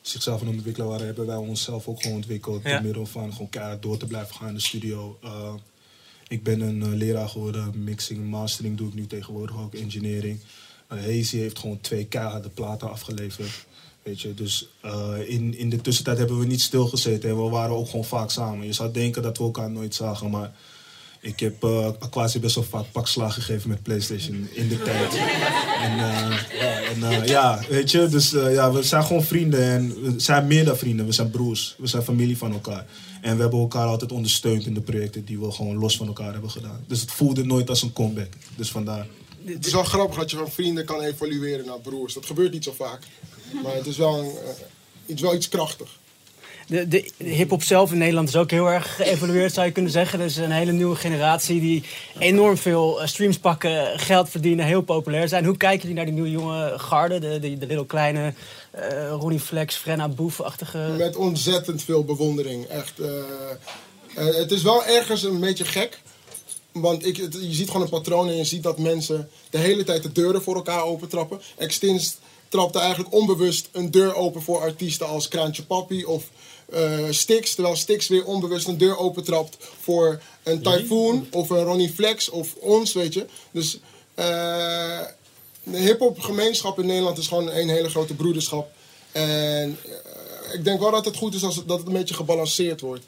zichzelf 0.08 0.40
aan 0.42 0.48
het 0.48 0.56
ontwikkelen 0.56 0.88
waren, 0.90 1.06
hebben 1.06 1.26
wij 1.26 1.36
onszelf 1.36 1.88
ook 1.88 2.02
gewoon 2.02 2.16
ontwikkeld 2.18 2.64
Ja. 2.64 2.72
door 2.74 2.82
middel 2.84 3.06
van 3.06 3.32
gewoon 3.32 3.50
keihard 3.50 3.82
door 3.82 3.98
te 3.98 4.06
blijven 4.06 4.36
gaan 4.36 4.48
in 4.48 4.54
de 4.54 4.62
studio. 4.62 5.18
eh, 5.24 5.54
Ik 6.28 6.44
ben 6.44 6.62
een 6.62 6.82
eh, 6.84 6.88
leraar 6.90 7.30
geworden, 7.30 7.84
mixing 7.84 8.20
en 8.20 8.26
mastering 8.26 8.78
doe 8.78 8.88
ik 8.88 8.94
nu 8.94 9.08
tegenwoordig 9.08 9.58
ook, 9.58 9.74
engineering. 9.74 10.40
Eh 10.88 10.98
Hazy 10.98 11.38
heeft 11.38 11.60
gewoon 11.60 11.82
twee 11.82 12.06
keiharde 12.06 12.50
platen 12.50 12.90
afgeleverd. 12.92 13.66
Weet 14.04 14.22
je, 14.22 14.34
dus 14.34 14.68
in, 15.28 15.58
in 15.58 15.70
de 15.70 15.82
tussentijd 15.82 16.18
hebben 16.18 16.40
we 16.40 16.46
niet 16.46 16.62
stilgezeten 16.62 17.30
en 17.30 17.44
we 17.44 17.50
waren 17.50 17.76
ook 17.76 17.90
gewoon 17.90 18.06
vaak 18.06 18.30
samen. 18.32 18.66
Je 18.66 18.74
zou 18.74 18.92
denken 18.92 19.22
dat 19.22 19.38
we 19.38 19.44
elkaar 19.44 19.72
nooit 19.72 19.96
zagen, 19.96 20.30
maar 20.30 20.56
ik 21.24 21.40
heb 21.40 21.64
Aquasi 22.00 22.40
best 22.40 22.56
wel 22.56 22.64
vaak 22.64 22.92
pakslagen 22.92 23.42
gegeven 23.42 23.70
met 23.70 23.84
PlayStation 23.84 24.48
in 24.52 24.68
de 24.68 24.82
tijd. 24.82 25.14
En, 25.82 26.00
eh, 26.00 26.90
en 26.90 27.04
eh, 27.04 27.26
ja, 27.26 27.60
weet 27.70 27.92
je, 27.92 28.08
dus 28.08 28.30
ja, 28.30 28.72
we 28.72 28.84
zijn 28.84 29.04
gewoon 29.04 29.24
vrienden 29.24 29.62
en 29.62 30.02
we 30.02 30.20
zijn 30.20 30.48
meer 30.48 30.66
dan 30.66 30.78
vrienden. 30.78 31.06
We 31.06 31.12
zijn 31.12 31.30
broers, 31.30 31.76
we 31.78 31.88
zijn 31.88 32.04
familie 32.04 32.38
van 32.38 32.54
elkaar. 32.54 32.86
En 33.22 33.36
we 33.36 33.42
hebben 33.42 33.60
elkaar 33.60 33.88
altijd 33.88 34.12
ondersteund 34.12 34.66
in 34.66 34.74
de 34.74 34.82
projecten 34.82 35.26
die 35.26 35.40
we 35.40 35.52
gewoon 35.52 35.76
los 35.76 35.98
van 35.98 36.08
elkaar 36.08 36.32
hebben 36.32 36.50
gedaan. 36.50 36.84
Dus 36.88 37.02
het 37.02 37.12
voelde 37.12 37.44
nooit 37.44 37.70
als 37.70 37.82
een 37.82 37.94
comeback. 37.94 38.34
Dus 38.56 38.72
vandaar. 38.72 39.08
Het 39.46 39.66
is 39.66 39.74
wel 39.74 39.84
grappig 39.84 40.18
dat 40.18 40.32
je 40.32 40.38
van 40.38 40.52
vrienden 40.52 40.86
kan 40.86 41.02
evolueren 41.02 41.66
naar 41.66 41.80
broers. 41.80 42.14
Dat 42.14 42.26
gebeurt 42.26 42.52
niet 42.52 42.64
zo 42.64 42.74
vaak. 42.78 43.02
Maar 43.64 43.76
het 43.76 43.86
is 43.86 43.98
wel, 43.98 44.20
een, 44.20 44.32
iets, 45.06 45.22
wel 45.22 45.36
iets 45.36 45.50
krachtig. 45.50 46.00
De, 46.68 46.88
de, 46.88 47.12
hip-hop 47.18 47.64
zelf 47.64 47.92
in 47.92 47.98
Nederland 47.98 48.28
is 48.28 48.36
ook 48.36 48.52
heel 48.52 48.68
erg 48.68 48.96
geëvolueerd, 48.96 49.54
zou 49.54 49.66
je 49.66 49.72
kunnen 49.72 49.92
zeggen. 49.92 50.20
Er 50.20 50.26
is 50.26 50.38
een 50.38 50.52
hele 50.52 50.72
nieuwe 50.72 50.96
generatie 50.96 51.60
die 51.60 51.84
enorm 52.20 52.58
veel 52.58 53.02
eh, 53.02 53.08
streams 53.08 53.38
pakken, 53.38 54.00
geld 54.00 54.30
verdienen, 54.30 54.66
heel 54.66 54.82
populair 54.82 55.28
zijn. 55.28 55.46
Hoe 55.46 55.58
kijken 55.58 55.82
jullie 55.82 55.96
naar 55.96 56.06
die 56.06 56.14
nieuwe 56.14 56.32
jonge 56.32 56.74
garde? 56.78 57.20
De, 57.20 57.40
de, 57.40 57.58
de 57.58 57.68
little 57.68 57.86
kleine 57.86 58.34
eh 58.74 59.10
Ronnie 59.20 59.40
Flex, 59.40 59.76
Frenna 59.76 60.10
Boef-achtige. 60.10 60.78
Met 60.98 61.16
ontzettend 61.16 61.84
veel 61.84 62.04
bewondering. 62.04 62.66
Echt, 62.66 63.00
eh, 63.00 64.26
het 64.36 64.52
is 64.52 64.62
wel 64.62 64.86
ergens 64.86 65.24
een 65.24 65.40
beetje 65.40 65.66
gek. 65.66 66.02
Want 66.72 67.06
ik, 67.06 67.16
je 67.18 67.54
ziet 67.54 67.68
gewoon 67.68 67.82
een 67.82 67.90
patroon 67.90 68.28
en 68.28 68.36
je 68.36 68.44
ziet 68.44 68.64
dat 68.64 68.80
mensen 68.80 69.30
de 69.50 69.58
hele 69.58 69.84
tijd 69.84 70.04
de 70.04 70.12
deuren 70.12 70.44
voor 70.44 70.56
elkaar 70.56 70.84
opentrappen. 70.84 71.42
Extins 71.58 72.18
trapte 72.48 72.80
eigenlijk 72.80 73.14
onbewust 73.14 73.70
een 73.72 73.92
deur 73.92 74.16
open 74.16 74.42
voor 74.42 74.60
artiesten 74.60 75.08
als 75.08 75.28
Kraantje 75.28 75.64
Papi 75.64 76.06
of 76.06 76.24
eh 76.74 77.06
Stix. 77.10 77.54
Terwijl 77.54 77.76
Stix 77.76 78.08
weer 78.08 78.26
onbewust 78.26 78.68
een 78.68 78.78
deur 78.78 78.98
opentrapt 78.98 79.58
voor 79.80 80.22
een 80.44 80.62
Typhoon 80.62 81.28
of 81.32 81.50
een 81.50 81.64
Ronnie 81.64 81.94
Flex 81.94 82.30
of 82.30 82.56
ons, 82.56 82.94
weet 82.94 83.14
je. 83.14 83.26
Dus 83.52 83.80
eh, 84.14 85.02
de 85.64 85.78
hip-hop 85.78 86.20
gemeenschap 86.20 86.80
in 86.80 86.86
Nederland 86.86 87.18
is 87.18 87.28
gewoon 87.28 87.50
een 87.50 87.70
hele 87.70 87.90
grote 87.90 88.14
broederschap. 88.14 88.72
En 89.12 89.78
eh, 89.86 90.54
ik 90.54 90.64
denk 90.64 90.80
wel 90.80 90.92
dat 90.92 91.06
het 91.06 91.18
goed 91.18 91.34
is 91.34 91.44
als 91.44 91.56
het, 91.56 91.68
dat 91.68 91.78
het 91.78 91.88
een 91.88 91.94
beetje 91.94 92.16
gebalanceerd 92.16 92.82
wordt. 92.82 93.04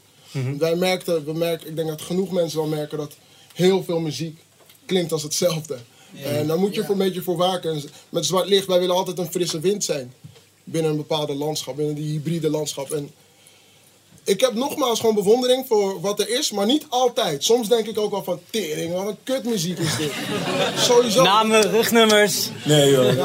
Wij 0.58 0.75
merkten, 0.75 1.25
we 1.25 1.34
merken, 1.34 1.67
ik 1.67 1.75
denk 1.75 1.88
dat 1.88 2.01
genoeg 2.01 2.32
mensen 2.32 2.60
wel 2.60 2.67
merken 2.67 2.97
dat 2.97 3.13
heel 3.54 3.84
veel 3.84 3.99
muziek 3.99 4.39
klinkt 4.86 5.12
als 5.12 5.23
hetzelfde. 5.23 5.78
En 6.23 6.47
daar 6.47 6.60
moet 6.60 6.75
je 6.75 6.82
voor 6.82 6.91
een 6.91 6.97
beetje 6.97 7.21
voor 7.21 7.38
waken. 7.38 7.71
En 7.73 7.84
Met 8.10 8.25
zwart 8.25 8.47
licht, 8.47 8.67
wij 8.67 8.80
willen 8.80 8.95
altijd 8.95 9.17
een 9.17 9.32
frisse 9.32 9.60
wind 9.60 9.84
zijn. 9.84 10.13
Binnen 10.63 10.91
een 10.91 10.97
bepaalde 10.97 11.34
landschap, 11.36 11.75
binnen 11.75 11.95
die 11.95 12.12
hybride 12.12 12.49
landschap. 12.49 12.91
En 12.91 13.12
ik 14.25 14.41
heb 14.41 14.53
nogmaals 14.53 14.99
gewoon 14.99 15.15
bewondering 15.15 15.65
voor 15.67 16.01
wat 16.01 16.19
er 16.19 16.29
is, 16.29 16.51
maar 16.51 16.65
niet 16.65 16.85
altijd. 16.89 17.43
Soms 17.43 17.67
denk 17.69 17.88
ik 17.88 17.99
ook 17.99 18.11
wel 18.11 18.23
van, 18.23 18.39
tering, 18.49 18.93
wat 18.93 19.07
een 19.07 19.17
kutmuziek 19.23 19.77
is 19.79 19.95
dit. 19.97 20.11
Sowieso. 20.88 21.23
Namen, 21.23 21.61
rugnummers. 21.71 22.49
Nee 22.63 22.91
joh, 22.91 23.09
we- 23.09 23.15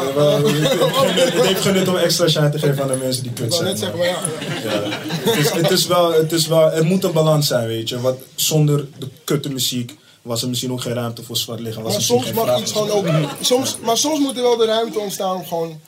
we- 0.42 0.52
we- 0.52 1.20
het 1.20 1.46
heeft 1.46 1.60
genut 1.60 1.88
om 1.88 1.96
extra 1.96 2.28
shine 2.28 2.50
te 2.50 2.58
geven 2.58 2.82
aan 2.82 2.88
de 2.88 2.96
mensen 2.96 3.22
die 3.22 3.32
kut 3.32 3.46
Ik 3.46 3.52
zijn. 3.52 3.64
net 3.64 3.78
zeggen, 3.78 3.98
maar- 3.98 4.06
ja. 4.06 4.18
Ja. 4.64 4.82
Het, 5.30 5.36
is, 5.36 5.50
het, 5.50 5.70
is 5.70 5.86
wel, 5.86 6.12
het 6.12 6.32
is 6.32 6.46
wel, 6.46 6.70
er 6.72 6.84
moet 6.84 7.04
een 7.04 7.12
balans 7.12 7.46
zijn, 7.46 7.66
weet 7.66 7.88
je. 7.88 8.00
Want 8.00 8.18
zonder 8.34 8.86
de 8.98 9.08
kutte 9.24 9.48
muziek 9.50 9.94
was 10.22 10.42
er 10.42 10.48
misschien 10.48 10.72
ook 10.72 10.80
geen 10.80 10.94
ruimte 10.94 11.22
voor 11.22 11.36
zwart 11.36 11.60
liggen. 11.60 11.82
Was 11.82 11.92
Maar 11.92 12.02
soms 12.02 12.32
mag 12.32 12.60
iets 12.60 12.72
gewoon 12.72 12.90
ook. 12.90 13.06
Soms, 13.40 13.76
maar 13.82 13.96
soms 13.96 14.18
moet 14.18 14.36
er 14.36 14.42
wel 14.42 14.56
de 14.56 14.64
ruimte 14.66 14.98
ontstaan 14.98 15.36
om 15.36 15.46
gewoon. 15.46 15.80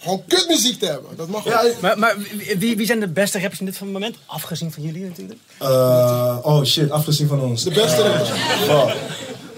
Gewoon 0.00 0.22
kutmuziek 0.26 0.78
te 0.78 0.86
hebben. 0.86 1.16
Dat 1.16 1.28
mag 1.28 1.44
Ja, 1.44 1.62
ook. 1.64 1.80
Maar, 1.80 1.98
maar 1.98 2.16
wie- 2.58 2.76
wie, 2.76 2.86
zijn 2.86 3.00
de 3.00 3.08
beste 3.08 3.38
rappers 3.40 3.60
in 3.60 3.66
dit 3.66 3.80
moment? 3.80 4.16
Afgezien 4.26 4.72
van 4.72 4.82
jullie 4.82 5.02
natuurlijk. 5.04 5.38
Eh, 5.58 6.38
oh 6.42 6.64
shit, 6.64 6.90
afgezien 6.90 7.28
van 7.28 7.40
ons. 7.40 7.62
De 7.64 7.70
beste 7.70 8.02
Eh, 8.02 8.08
rappers. 8.08 8.28
fuck. 8.60 8.96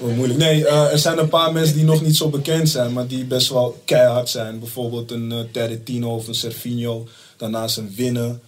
Oh, 0.01 0.15
moeilijk. 0.17 0.39
Nee, 0.39 0.67
eh, 0.67 0.93
er 0.93 0.99
zijn 0.99 1.19
een 1.19 1.29
paar 1.29 1.53
mensen 1.53 1.75
die 1.75 1.85
nog 1.85 2.03
niet 2.03 2.17
zo 2.17 2.29
bekend 2.29 2.69
zijn, 2.69 2.93
maar 2.93 3.07
die 3.07 3.25
best 3.25 3.49
wel 3.49 3.83
keihard 3.85 4.29
zijn. 4.29 4.59
Bijvoorbeeld 4.59 5.11
een 5.11 5.31
uh, 5.33 5.39
Terretino 5.53 6.15
of 6.15 6.29
een 6.29 6.35
Serfinho. 6.35 7.07
Daarnaast 7.37 7.77
een 7.77 7.93
Winnen. 7.97 8.41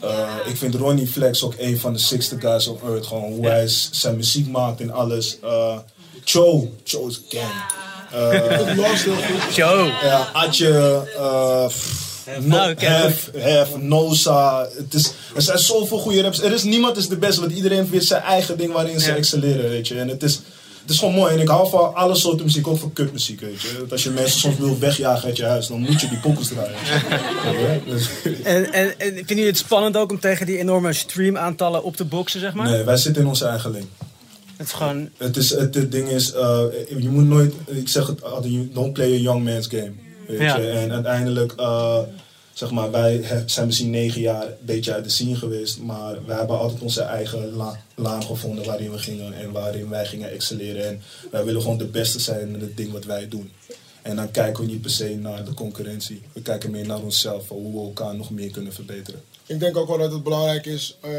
Eh, 0.00 0.34
ik 0.46 0.56
vind 0.56 0.74
Ronnie 0.74 1.06
Flex 1.06 1.42
ook 1.42 1.54
een 1.58 1.78
van 1.78 1.92
de 1.92 1.98
sixte 1.98 2.40
guys 2.40 2.66
on 2.66 2.78
earth. 2.84 3.06
Gewoon 3.06 3.32
hoe 3.32 3.46
hij 3.46 3.68
zijn 3.90 4.16
muziek 4.16 4.48
maakt 4.48 4.80
en 4.80 4.90
alles. 4.90 5.38
Eh 5.42 5.78
Cho, 6.24 6.68
Cho's 6.84 7.20
gang. 7.28 7.52
Eh, 8.12 8.76
Lost 8.76 9.04
heel 9.04 9.14
goed. 9.14 9.54
Joe. 9.54 9.90
ja, 10.02 10.28
Atje, 10.32 11.02
eh, 11.16 11.66
pff, 11.66 12.08
no, 12.40 12.56
nou. 12.56 12.74
Hef, 12.78 13.30
Hef, 13.36 13.68
Noza. 13.76 14.66
Het 14.76 14.94
is, 14.94 15.12
er 15.34 15.42
zijn 15.42 15.58
zoveel 15.58 15.98
goede 15.98 16.22
raps. 16.22 16.42
Er 16.42 16.52
is 16.52 16.62
niemand 16.62 16.96
is 16.96 17.08
de 17.08 17.16
beste, 17.16 17.40
want 17.40 17.52
iedereen 17.52 17.78
heeft 17.78 17.90
weer 17.90 18.02
zijn 18.02 18.22
eigen 18.22 18.58
ding 18.58 18.72
waarin 18.72 19.00
ze 19.00 19.10
Ja. 19.10 19.16
excelleren, 19.16 19.68
weet 19.70 19.88
je. 19.88 19.98
En 19.98 20.08
het 20.08 20.22
is, 20.22 20.34
het 20.82 20.90
is 20.90 20.98
gewoon 20.98 21.14
mooi. 21.14 21.34
En 21.34 21.40
ik 21.40 21.48
hou 21.48 21.70
van 21.70 21.94
alle 21.94 22.14
soorten 22.14 22.44
muziek, 22.44 22.66
ook 22.66 22.78
van 22.78 22.92
kutmuziek, 22.92 23.40
weet 23.40 23.60
je. 23.60 23.76
Dat 23.78 23.92
als 23.92 24.02
je 24.02 24.10
mensen 24.10 24.40
soms 24.40 24.56
wil 24.58 24.78
wegjagen 24.78 25.24
uit 25.28 25.36
je 25.36 25.44
huis, 25.44 25.66
dan 25.66 25.80
moet 25.80 26.00
je 26.00 26.08
die 26.08 26.18
pokkels 26.18 26.48
draaien. 26.48 27.82
Dus- 27.86 28.08
En, 28.42 28.72
en, 28.72 28.98
en 28.98 29.06
vinden 29.14 29.26
jullie 29.26 29.46
het 29.46 29.58
spannend 29.58 29.96
ook 29.96 30.10
om 30.10 30.20
tegen 30.20 30.46
die 30.46 30.58
enorme 30.58 30.92
streamaantallen 30.92 31.82
op 31.84 31.96
te 31.96 32.04
boksen, 32.04 32.40
zeg 32.40 32.54
maar? 32.54 32.68
Nee, 32.70 32.82
wij 32.82 32.96
zitten 32.96 33.22
in 33.22 33.28
onze 33.28 33.44
eigen 33.46 33.70
lane. 33.72 33.84
Het 34.60 34.68
is 34.68 34.72
gewoon... 34.74 35.08
Het, 35.16 35.36
is, 35.36 35.50
het, 35.50 35.74
het 35.74 35.92
ding 35.92 36.08
is, 36.08 36.32
eh, 36.32 36.62
je 36.98 37.08
moet 37.08 37.26
nooit, 37.26 37.54
ik 37.66 37.88
zeg 37.88 38.06
het 38.06 38.22
altijd, 38.22 38.74
don't 38.74 38.92
play 38.92 39.12
a 39.12 39.16
young 39.16 39.44
man's 39.44 39.66
game. 39.66 39.92
Weet 40.26 40.38
Ja. 40.40 40.56
je? 40.58 40.68
En 40.68 40.92
uiteindelijk, 40.92 41.52
eh, 41.52 41.98
zeg 42.52 42.70
maar, 42.70 42.90
wij 42.90 43.24
zijn 43.46 43.66
misschien 43.66 43.90
negen 43.90 44.20
jaar 44.20 44.46
een 44.46 44.52
beetje 44.60 44.92
uit 44.94 45.04
de 45.04 45.10
scene 45.10 45.34
geweest, 45.36 45.78
maar 45.78 46.26
wij 46.26 46.36
hebben 46.36 46.58
altijd 46.58 46.80
onze 46.82 47.02
eigen 47.02 47.50
la- 47.52 47.80
laan 47.94 48.22
gevonden 48.22 48.64
waarin 48.64 48.90
we 48.90 48.98
gingen 48.98 49.32
en 49.32 49.52
waarin 49.52 49.88
wij 49.88 50.06
gingen 50.06 50.30
excelleren. 50.30 50.86
En 50.88 51.00
wij 51.30 51.44
willen 51.44 51.60
gewoon 51.62 51.78
de 51.78 51.86
beste 51.86 52.20
zijn 52.20 52.54
in 52.54 52.60
het 52.60 52.76
ding 52.76 52.92
wat 52.92 53.04
wij 53.04 53.28
doen. 53.28 53.50
En 54.02 54.16
dan 54.16 54.30
kijken 54.30 54.64
we 54.64 54.70
niet 54.70 54.80
per 54.80 54.90
se 54.90 55.16
naar 55.20 55.44
de 55.44 55.54
concurrentie. 55.54 56.22
We 56.32 56.42
kijken 56.42 56.70
meer 56.70 56.86
naar 56.86 57.00
onszelf, 57.02 57.48
hoe 57.48 57.72
we 57.72 57.78
elkaar 57.86 58.16
nog 58.16 58.30
meer 58.30 58.50
kunnen 58.50 58.72
verbeteren. 58.72 59.20
Ik 59.50 59.60
denk 59.60 59.76
ook 59.76 59.88
wel 59.88 59.98
dat 59.98 60.12
het 60.12 60.22
belangrijk 60.22 60.66
is 60.66 60.96
eh, 61.00 61.10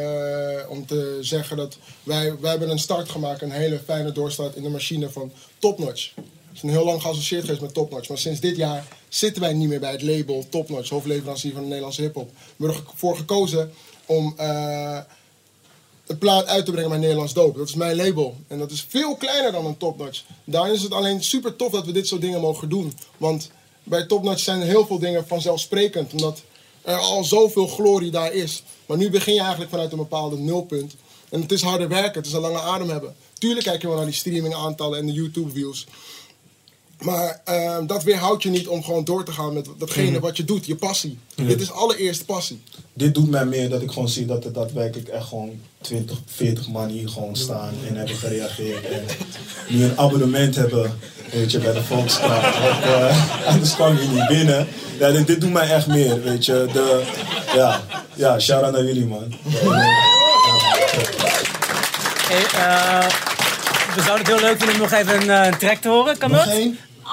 om 0.70 0.86
te 0.86 1.18
zeggen 1.22 1.58
dat 1.58 1.78
wij, 2.04 2.40
wij 2.40 2.50
hebben 2.50 2.70
een 2.70 2.80
start 2.80 3.10
gemaakt, 3.10 3.42
een 3.42 3.52
hele 3.52 3.80
fijne 3.86 4.12
doorstart 4.12 4.56
in 4.56 4.64
de 4.64 4.70
machine 4.70 5.10
van 5.10 5.32
Topnotch. 5.60 6.12
We 6.16 6.22
zijn 6.54 6.72
heel 6.72 6.86
lang 6.86 7.02
geassocieerd 7.02 7.44
geweest 7.44 7.62
met 7.62 7.74
Topnotch, 7.74 8.10
maar 8.10 8.18
sinds 8.18 8.40
dit 8.40 8.56
jaar 8.56 8.88
zitten 9.10 9.42
wij 9.42 9.54
niet 9.54 9.68
meer 9.70 9.80
bij 9.80 9.92
het 9.92 10.02
label 10.02 10.46
Topnotch, 10.50 10.90
hoofdleverancier 10.90 11.52
van 11.52 11.62
de 11.62 11.68
Nederlandse 11.68 12.02
hip-hop. 12.02 12.30
We 12.56 12.66
hebben 12.66 12.84
ervoor 12.92 13.18
gekozen 13.18 13.72
om 14.06 14.34
eh 14.38 15.00
een 16.08 16.18
plaat 16.18 16.48
uit 16.48 16.66
te 16.66 16.72
brengen 16.72 16.90
bij 16.90 17.00
Nederlands 17.00 17.34
Doop. 17.34 17.58
Dat 17.58 17.68
is 17.68 17.76
mijn 17.76 17.96
label. 17.96 18.36
En 18.48 18.58
dat 18.58 18.72
is 18.72 18.86
veel 18.90 19.16
kleiner 19.16 19.52
dan 19.52 19.66
een 19.66 19.78
Topnotch. 19.78 20.24
Daarin 20.44 20.74
is 20.74 20.82
het 20.82 20.92
alleen 20.92 21.24
super 21.24 21.56
tof 21.56 21.72
dat 21.72 21.86
we 21.86 21.92
dit 21.92 22.08
soort 22.08 22.22
dingen 22.22 22.42
mogen 22.42 22.70
doen. 22.70 22.94
Want 23.18 23.50
bij 23.84 24.06
Topnotch 24.06 24.40
zijn 24.40 24.62
heel 24.62 24.86
veel 24.86 25.00
dingen 25.00 25.28
vanzelfsprekend. 25.28 26.14
Omdat 26.14 26.42
er 26.82 26.98
al 26.98 27.24
zoveel 27.24 27.68
glorie 27.68 28.12
daar 28.12 28.34
is. 28.34 28.64
Maar 28.86 28.98
nu 28.98 29.10
begin 29.10 29.34
je 29.34 29.40
eigenlijk 29.40 29.70
vanuit 29.70 29.92
een 29.92 29.98
bepaalde 29.98 30.38
nulpunt. 30.38 30.96
En 31.30 31.42
het 31.42 31.52
is 31.52 31.62
harder 31.62 31.88
werken, 31.88 32.14
het 32.14 32.26
is 32.26 32.34
een 32.34 32.42
lange 32.42 32.60
adem 32.60 32.90
hebben. 32.90 33.16
Tuurlijk 33.38 33.66
kijk 33.66 33.82
je 33.82 33.88
wel 33.88 33.96
naar 33.96 34.06
die 34.06 34.16
streamingaantallen 34.16 35.00
en 35.00 35.06
de 35.06 35.12
YouTube 35.12 35.52
views. 35.52 35.88
Maar 37.02 37.42
ehm, 37.46 37.86
dat 37.86 38.04
weerhoudt 38.04 38.44
je 38.44 38.50
niet 38.50 38.68
om 38.68 38.84
gewoon 38.84 39.04
door 39.04 39.24
te 39.24 39.32
gaan 39.32 39.54
met 39.54 39.68
datgene 39.78 40.20
wat 40.20 40.38
je 40.38 40.44
doet, 40.44 40.66
je 40.66 40.76
passie. 40.76 41.18
Dit 41.36 41.62
is 41.62 41.72
allereerst 41.72 42.26
passie. 42.26 42.62
dit 42.94 43.14
doet 43.14 43.30
mij 43.30 43.46
meer 43.46 43.70
dat 43.70 43.82
ik 43.82 43.92
gewoon 43.92 44.10
zie 44.10 44.26
dat 44.26 44.46
er 44.46 44.54
daadwerkelijk 44.54 45.08
echt 45.08 45.28
gewoon 45.28 45.60
20, 45.82 46.18
40 46.26 46.68
man 46.68 46.90
hier 46.90 47.10
gewoon 47.10 47.36
staan 47.36 47.74
en 47.88 47.96
hebben 47.96 48.16
gereageerd. 48.16 48.90
En 48.90 49.04
nu 49.68 49.84
een 49.84 49.98
abonnement 49.98 50.56
hebben, 50.56 51.00
weet 51.32 51.52
je, 51.52 51.60
bij 51.60 51.74
de 51.74 51.84
Volkskrant. 51.84 52.42
Want, 52.42 52.84
eh, 52.84 53.48
anders 53.48 53.76
kwam 53.76 53.98
je 53.98 54.08
niet 54.08 54.28
binnen. 54.28 54.68
Ja, 55.00 55.12
dit, 55.12 55.28
dit 55.28 55.42
doet 55.42 55.52
mij 55.54 55.70
echt 55.70 55.88
meer, 55.88 56.22
weet 56.22 56.46
je. 56.46 56.68
De, 56.74 57.04
ja, 57.56 57.82
ja, 58.16 58.40
shout-out 58.40 58.74
naar 58.74 58.86
jullie, 58.86 59.06
man. 59.06 59.34
Hey, 62.28 62.44
eh, 62.44 63.08
we 63.96 64.02
zouden 64.02 64.26
het 64.26 64.28
heel 64.28 64.48
leuk 64.48 64.58
vinden 64.58 64.76
om 64.76 64.82
nog 64.82 64.92
even 64.92 65.22
een 65.22 65.30
eh, 65.30 65.58
track 65.58 65.78
te 65.78 65.90
horen. 65.90 66.18
Kan 66.18 66.32
Nog 66.32 66.46
dat? 66.46 66.56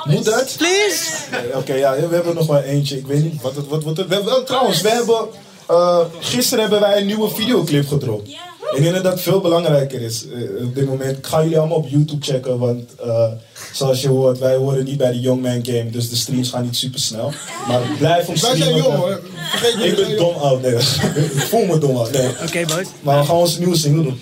Moet 0.04 0.24
dat? 0.24 0.54
Please! 0.58 1.12
Nee, 1.30 1.56
Oké, 1.56 1.74
ja, 1.74 1.94
we 2.08 2.14
hebben 2.14 2.34
nog 2.34 2.46
wel 2.46 2.60
eentje. 2.62 2.96
Ik 2.96 3.06
weet 3.06 3.22
niet 3.22 3.42
wat 3.42 3.56
het 3.56 3.66
wat, 3.68 3.84
wat, 3.84 3.96
we 3.96 4.00
hebben, 4.08 4.24
wel, 4.24 4.44
Trouwens, 4.44 4.80
we 4.80 4.88
hebben, 4.88 5.26
eh, 5.66 6.00
gisteren 6.20 6.60
hebben 6.60 6.80
wij 6.80 7.00
een 7.00 7.06
nieuwe 7.06 7.30
videoclip 7.30 7.88
gedropt. 7.88 8.28
Ik 8.74 8.82
denk 8.82 8.94
dat 8.94 9.04
dat 9.04 9.20
veel 9.20 9.40
belangrijker 9.40 10.00
is 10.02 10.24
eh, 10.28 10.64
op 10.66 10.74
dit 10.74 10.86
moment. 10.86 11.18
Ik 11.18 11.26
ga 11.26 11.42
jullie 11.42 11.58
allemaal 11.58 11.76
op 11.76 11.88
YouTube 11.88 12.24
checken, 12.24 12.58
want 12.58 12.94
eh, 13.04 13.26
zoals 13.72 14.00
je 14.02 14.08
hoort, 14.08 14.38
wij 14.38 14.56
horen 14.56 14.84
niet 14.84 14.96
bij 14.96 15.12
de 15.12 15.20
Young 15.20 15.42
Man 15.42 15.64
Game, 15.64 15.90
dus 15.90 16.08
de 16.08 16.16
streams 16.16 16.50
gaan 16.50 16.62
niet 16.62 16.76
super 16.76 17.00
snel. 17.00 17.32
Maar 17.68 17.80
blijf 17.98 18.28
ons 18.28 18.40
Wij 18.42 18.56
zijn 18.56 18.62
streamen. 18.68 18.92
jong 18.92 18.96
hoor. 18.96 19.20
Vergeet 19.50 19.76
niet, 19.76 19.98
Ik 19.98 20.06
ben 20.06 20.16
dom 20.16 20.34
oud, 20.34 20.62
nee. 20.62 20.74
ik 20.74 21.42
voel 21.48 21.64
me 21.64 21.78
dom 21.78 21.96
oud, 21.96 22.10
nee. 22.12 22.28
Oké, 22.28 22.64
boys. 22.74 22.86
Maar 23.00 23.18
we 23.18 23.26
gaan 23.26 23.36
onze 23.36 23.58
nieuwe 23.58 23.76
single 23.76 24.02
doen. 24.02 24.20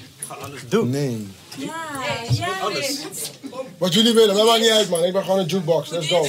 Doe. 0.68 0.84
Nee. 0.84 1.26
Ja. 1.58 1.74
Wat 3.78 3.94
jullie 3.94 4.14
willen, 4.14 4.34
dat 4.34 4.46
maakt 4.46 4.60
niet 4.60 4.70
uit 4.70 4.88
man. 4.88 5.04
Ik 5.04 5.12
ben 5.12 5.22
gewoon 5.22 5.38
een 5.38 5.46
jukebox. 5.46 5.90
Let's 5.90 6.08
go. 6.08 6.28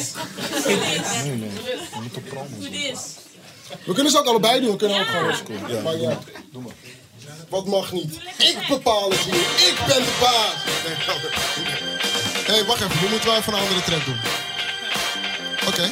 We 3.84 3.94
kunnen 3.94 4.12
ze 4.12 4.20
ook 4.20 4.26
allebei 4.26 4.62
doen. 4.62 4.72
We 4.72 4.78
kunnen 4.78 5.00
ook 5.00 5.08
gewoon. 5.08 5.36
Ja, 5.68 5.82
maar 5.82 5.98
ja. 5.98 6.20
Doe 6.52 6.62
maar. 6.62 6.74
Wat 7.50 7.66
mag 7.66 7.92
niet? 7.92 8.20
Ik 8.38 8.58
bepaal 8.68 9.10
het 9.10 9.20
hier. 9.20 9.36
Ik 9.70 9.78
ben 9.88 10.04
de 10.04 10.18
baas. 10.22 10.54
Hé, 12.46 12.54
hey, 12.54 12.66
wacht 12.66 12.82
even. 12.82 13.02
We 13.02 13.08
moeten 13.10 13.30
wel 13.30 13.38
even 13.38 13.54
een 13.54 13.60
andere 13.60 13.84
track 13.84 14.06
doen. 14.06 14.20
Oké. 15.68 15.90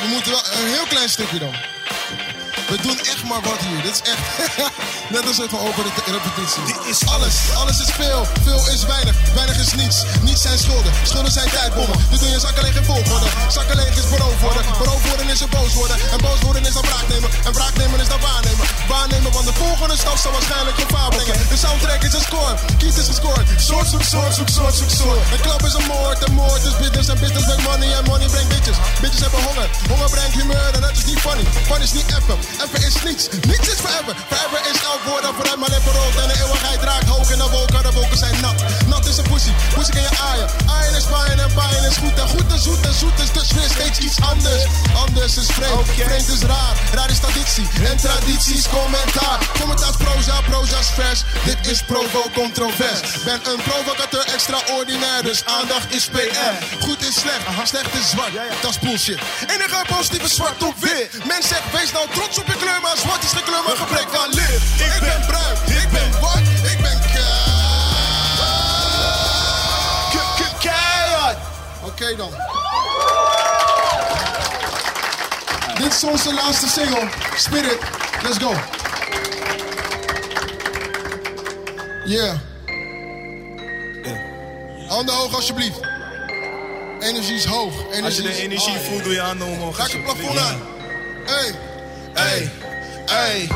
We 0.00 0.08
moeten 0.08 0.30
wel 0.30 0.40
een 0.40 0.68
heel 0.68 0.86
klein 0.86 1.08
stukje 1.08 1.38
dan. 1.38 1.54
We 2.68 2.76
doen 2.82 2.98
echt 2.98 3.24
maar 3.24 3.40
wat 3.40 3.60
hier. 3.66 3.82
Dit 3.82 3.94
is 3.94 4.02
echt. 4.12 4.22
Net 5.14 5.26
als 5.26 5.36
het 5.36 5.50
van 5.50 5.58
open 5.58 5.84
de 5.84 6.12
repetitie. 6.16 6.64
Dit 6.66 6.80
is 6.92 7.08
alles. 7.08 7.34
Alles 7.54 7.78
is 7.80 7.90
veel. 8.00 8.26
Veel 8.42 8.62
is 8.74 8.84
weinig. 8.84 9.16
Weinig 9.34 9.58
is 9.58 9.72
niets. 9.74 10.04
Niets 10.22 10.42
zijn 10.42 10.58
schulden. 10.58 10.92
Schulden 11.02 11.32
zijn 11.32 11.50
tijdbommen. 11.50 11.96
Dus 12.10 12.18
doe 12.20 12.28
je 12.28 12.40
zak 12.40 12.58
alleen 12.58 12.72
geen 12.72 12.84
volgorde. 12.84 13.26
Zak 13.48 13.70
alleen 13.72 13.92
is 13.92 14.08
beroofd 14.08 14.40
worden. 14.40 14.62
Beroofd 14.78 15.08
worden 15.08 15.28
is 15.28 15.40
een 15.40 15.50
boos 15.50 15.74
worden. 15.74 15.96
En 16.12 16.18
boos 16.18 16.40
worden 16.40 16.64
is 16.66 16.72
dan 16.72 16.82
wraak 16.82 17.08
nemen. 17.08 17.30
En 17.44 17.52
wraak 17.52 17.73
volgende 19.84 20.08
stap 20.08 20.18
zal 20.24 20.32
waarschijnlijk 20.38 20.78
gevaar 20.84 21.10
brengen. 21.16 21.36
De 21.52 21.58
soundtrack 21.64 22.02
is 22.08 22.14
een 22.18 22.26
score. 22.30 22.54
Kies 22.78 22.96
is 23.02 23.06
gescoord. 23.12 23.46
Soort 23.68 23.88
zoek 23.92 24.04
soort 24.12 24.34
zoek 24.38 24.50
soort 24.56 24.74
zoek 24.80 24.92
soort. 25.00 25.24
Een 25.34 25.42
klap 25.46 25.62
is 25.68 25.74
een 25.78 25.86
moord. 25.94 26.18
En 26.24 26.32
moord 26.32 26.62
is 26.68 26.76
business. 26.82 27.08
En 27.12 27.18
business 27.24 27.44
brengt 27.48 27.64
money. 27.70 27.90
En 27.98 28.04
money 28.10 28.28
brengt 28.34 28.48
bitches. 28.54 28.78
Bitches 29.00 29.20
hebben 29.24 29.42
honger. 29.48 29.68
Honger 29.90 30.10
brengt 30.14 30.34
humeur. 30.40 30.68
En 30.76 30.80
dat 30.86 30.94
is 31.00 31.04
niet 31.10 31.20
funny. 31.26 31.44
Fun 31.68 31.80
is 31.86 31.92
niet 31.98 32.08
effen. 32.16 32.38
Effen 32.62 32.80
is 32.88 32.96
niets. 33.06 33.24
Niets 33.50 33.68
is 33.72 33.80
forever. 33.84 34.14
Forever 34.30 34.60
is 34.70 34.78
elk 34.90 35.02
woord 35.08 35.22
dat 35.26 35.34
vooruit 35.38 35.58
mijn 35.62 35.72
lippen 35.76 35.92
rolt. 35.98 36.16
En 36.22 36.28
de 36.30 36.36
eeuwigheid 36.42 36.80
raakt 36.88 37.08
hoog 37.14 37.28
in 37.34 37.40
de 37.42 37.48
wolken. 37.56 37.82
De 37.86 37.92
wolken 37.98 38.18
zijn 38.24 38.36
nat. 38.44 38.58
Nat 38.92 39.04
is 39.10 39.16
een 39.20 39.28
pussy. 39.32 39.52
Pussy 39.74 39.92
kan 39.96 40.04
je 40.08 40.12
aaien. 40.28 40.48
Aaien 40.76 40.94
is 41.00 41.06
pijn 41.12 41.38
en 41.44 41.52
pijn 41.58 41.84
is 41.90 41.96
goed. 42.02 42.16
En 42.22 42.28
goed 42.34 42.48
en 42.54 42.60
zoet 42.66 42.82
en 42.88 42.94
zoet 43.02 43.16
is 43.24 43.30
dus 43.38 43.48
weer 43.56 43.70
steeds 43.76 43.98
iets 44.06 44.18
anders. 44.30 44.62
Anders 45.04 45.32
is 45.42 45.48
vreemd. 45.56 45.86
Vreemd 46.08 46.28
is 46.36 46.42
raar. 46.52 46.74
Raar 46.96 47.10
is 47.14 47.20
traditie. 47.26 47.66
En 47.90 47.96
traditie 48.06 48.56
is 48.60 48.66
commentaar. 48.76 49.38
Commentaar 49.60 49.73
is 49.80 49.96
proza, 49.96 50.40
proza 50.50 50.78
is 50.78 50.88
vers. 50.94 51.22
Dit 51.44 51.66
is 51.66 51.82
provo 51.82 52.30
controvers. 52.34 53.00
Ben 53.24 53.40
een 53.52 53.62
provocateur 53.62 54.24
extraordinair. 54.34 55.22
Dus 55.22 55.44
aandacht 55.44 55.94
is 55.94 56.04
PR. 56.06 56.54
Goed 56.84 57.00
is 57.08 57.14
slecht. 57.14 57.40
Slecht 57.64 57.94
is 57.94 58.10
zwart. 58.10 58.32
Dat 58.60 58.70
is 58.70 58.78
bullshit. 58.78 59.18
Enige 59.46 59.84
positieve 59.86 60.28
zwart 60.28 60.62
op 60.62 60.74
wit. 60.78 61.24
Men 61.26 61.42
zegt 61.42 61.62
wees 61.72 61.92
nou 61.92 62.06
trots 62.14 62.38
op 62.38 62.46
je 62.46 62.56
kleur. 62.56 62.80
Maar 62.82 62.96
zwart 62.96 63.22
is 63.22 63.30
geen 63.30 63.42
kleur 63.42 63.62
maar 63.66 63.76
gebrek 63.76 64.06
van 64.12 64.28
licht. 64.30 64.62
Ik 64.94 65.00
ben 65.00 65.24
bruin. 65.26 65.82
Ik 65.82 65.90
ben 65.90 66.20
wat? 66.20 66.38
Ik 66.72 66.78
ben 66.80 67.00
ke- 70.36 70.52
keihard. 70.60 71.36
Oké 71.82 72.16
dan. 72.16 72.30
Dit 75.78 75.94
is 75.94 76.04
onze 76.04 76.34
laatste 76.34 76.68
single. 76.68 77.08
Spirit. 77.36 77.78
Let's 78.22 78.38
go. 78.38 78.54
Yeah. 82.04 82.34
Handen 84.88 85.14
hoog 85.14 85.34
alsjeblieft. 85.34 85.80
Energie 87.00 87.34
is 87.34 87.44
hoog. 87.44 87.72
Energie 87.84 88.04
Als 88.04 88.16
je 88.16 88.22
de 88.22 88.42
energie 88.42 88.72
Oh, 88.72 88.78
voelt, 88.78 89.04
doe 89.04 89.12
je 89.12 89.20
handen 89.20 89.46
omhoog. 89.46 89.76
Raak 89.78 89.90
het 89.90 90.02
plafond 90.04 90.38
aan. 90.38 90.60
Hey. 91.26 91.52
Hey, 92.14 92.50
hey. 93.06 93.48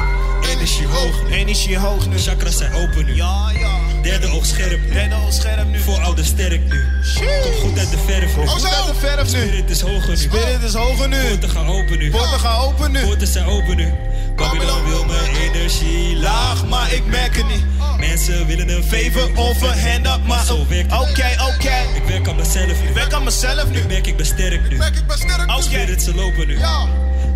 Energie 0.51 0.87
hoog. 0.87 1.31
Energie 1.31 1.79
hoog 1.79 2.07
nu. 2.07 2.19
Chakras 2.19 2.57
zijn 2.57 2.73
open 2.75 3.05
nu. 3.05 3.15
Ja, 3.15 3.51
ja. 3.59 3.79
Derde 4.03 4.27
oog 4.27 4.47
scherp 4.47 4.81
nu. 4.81 4.93
Derde 4.93 5.15
oog 5.15 5.33
scherp 5.33 5.67
nu. 5.69 5.81
Voor 5.81 5.99
oude 5.99 6.25
sterk 6.25 6.61
nu. 6.65 6.85
Kom 7.43 7.53
goed 7.61 7.79
uit 7.79 7.91
de 7.91 7.99
verf 8.07 8.37
nu. 8.37 8.43
Oh, 8.43 8.49
Goed 8.49 8.65
uit 8.65 8.87
de 8.87 8.95
verf 8.95 9.33
nu. 9.33 9.39
Spirit 9.47 9.71
is 9.71 9.81
hoger 9.81 10.09
nu. 10.09 10.17
Spirit 10.17 10.63
is 10.63 10.75
hoger 10.75 11.09
nu. 11.09 11.29
Poorten 11.29 11.51
gaan 11.51 11.69
open 11.69 11.99
nu. 11.99 12.11
Poorten 12.11 12.41
gaan 12.41 12.61
open 12.61 12.91
nu. 12.93 13.01
Poorten 13.05 13.27
zijn 13.27 13.47
open 13.47 13.77
nu. 13.77 13.93
Babylon 14.37 14.85
wil 14.85 15.05
mijn 15.05 15.37
energie 15.37 16.17
laag, 16.17 16.67
maar 16.67 16.93
ik 16.93 17.05
merk 17.05 17.37
het 17.37 17.47
niet. 17.49 17.65
Mensen 17.99 18.47
willen 18.47 18.69
een 18.69 18.83
favor 18.83 19.37
of 19.37 19.63
een 19.63 19.91
hand-up, 19.91 20.27
maar 20.27 20.45
zo 20.45 20.67
werkt. 20.69 20.93
Oké, 20.93 21.37
oké. 21.55 21.77
Ik 21.95 22.03
werk 22.07 22.29
aan 22.29 22.37
mezelf 22.37 22.83
nu. 22.83 22.89
Ik 22.89 22.95
werk 22.95 23.13
aan 23.13 23.25
mezelf 23.25 23.71
nu. 23.71 23.79
Ik 23.79 23.87
merk 23.87 24.07
ik 24.07 24.17
ben 24.17 24.27
sterk 24.27 24.69
nu. 24.71 24.77
Merk 24.77 24.97
ik 24.97 25.07
ben 25.07 25.19
sterk. 25.19 25.51
Oké. 25.51 25.63
Spirit 25.63 26.03
ze 26.03 26.15
lopen 26.15 26.47
nu. 26.47 26.59
Ja. 26.59 26.87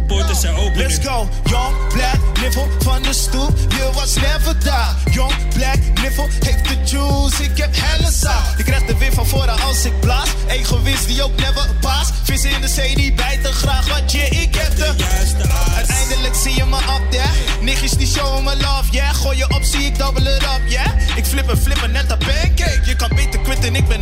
Poorten 0.06 0.36
zijn 0.36 0.54
open 0.54 0.76
Let's 0.76 0.98
go. 1.06 1.28
Young 1.44 1.76
black 1.92 2.18
niffel 2.40 2.68
van 2.78 3.02
de 3.02 3.12
stoep. 3.12 3.56
Je 3.68 3.90
was 3.94 4.14
never 4.14 4.64
daar. 4.64 4.94
Young 5.10 5.32
black 5.54 5.78
niffel 6.02 6.28
heeft 6.40 6.68
de 6.68 6.76
juice. 6.84 7.42
Ik 7.42 7.58
heb 7.58 7.70
helle 7.72 8.12
saus. 8.12 8.56
Je 8.56 8.62
krijgt 8.62 8.86
de 8.86 8.98
wind 8.98 9.14
van 9.14 9.26
voren 9.26 9.60
als 9.60 9.84
ik 9.84 10.00
blaas. 10.00 10.28
Egoïst 10.48 11.06
die 11.06 11.22
ook 11.22 11.36
never 11.36 11.66
paas. 11.80 12.10
Vissen 12.22 12.50
in 12.50 12.60
de 12.60 12.68
zee 12.68 12.94
die 12.94 13.14
bijten 13.14 13.52
graag. 13.52 13.88
Wat 13.88 14.12
je, 14.12 14.24
ik 14.28 14.54
heb 14.54 14.76
de 14.76 14.94
Juiste 14.96 15.48
aas. 15.48 15.76
Uiteindelijk 15.76 16.34
zie 16.34 16.56
je 16.56 16.64
me 16.64 16.76
up 16.76 17.10
there. 17.10 17.28
Niggas 17.60 17.90
die 17.90 18.06
showen 18.06 18.44
me 18.44 18.56
love, 18.56 18.90
yeah. 18.90 19.14
Gooi 19.14 19.36
je 19.36 19.44
op, 19.54 19.62
zie 19.62 19.84
ik 19.84 19.98
double 19.98 20.36
it 20.36 20.42
up, 20.42 20.60
yeah. 20.68 21.16
Ik 21.16 21.24
flip 21.24 21.48
en 21.48 21.58
flippen 21.58 21.92
net 21.92 22.10
een 22.10 22.18
pancake. 22.18 22.80
Je 22.84 22.96
kan 22.96 23.08
beter 23.14 23.31
quitten, 23.52 23.74
ik 23.74 23.88
ben. 23.88 24.00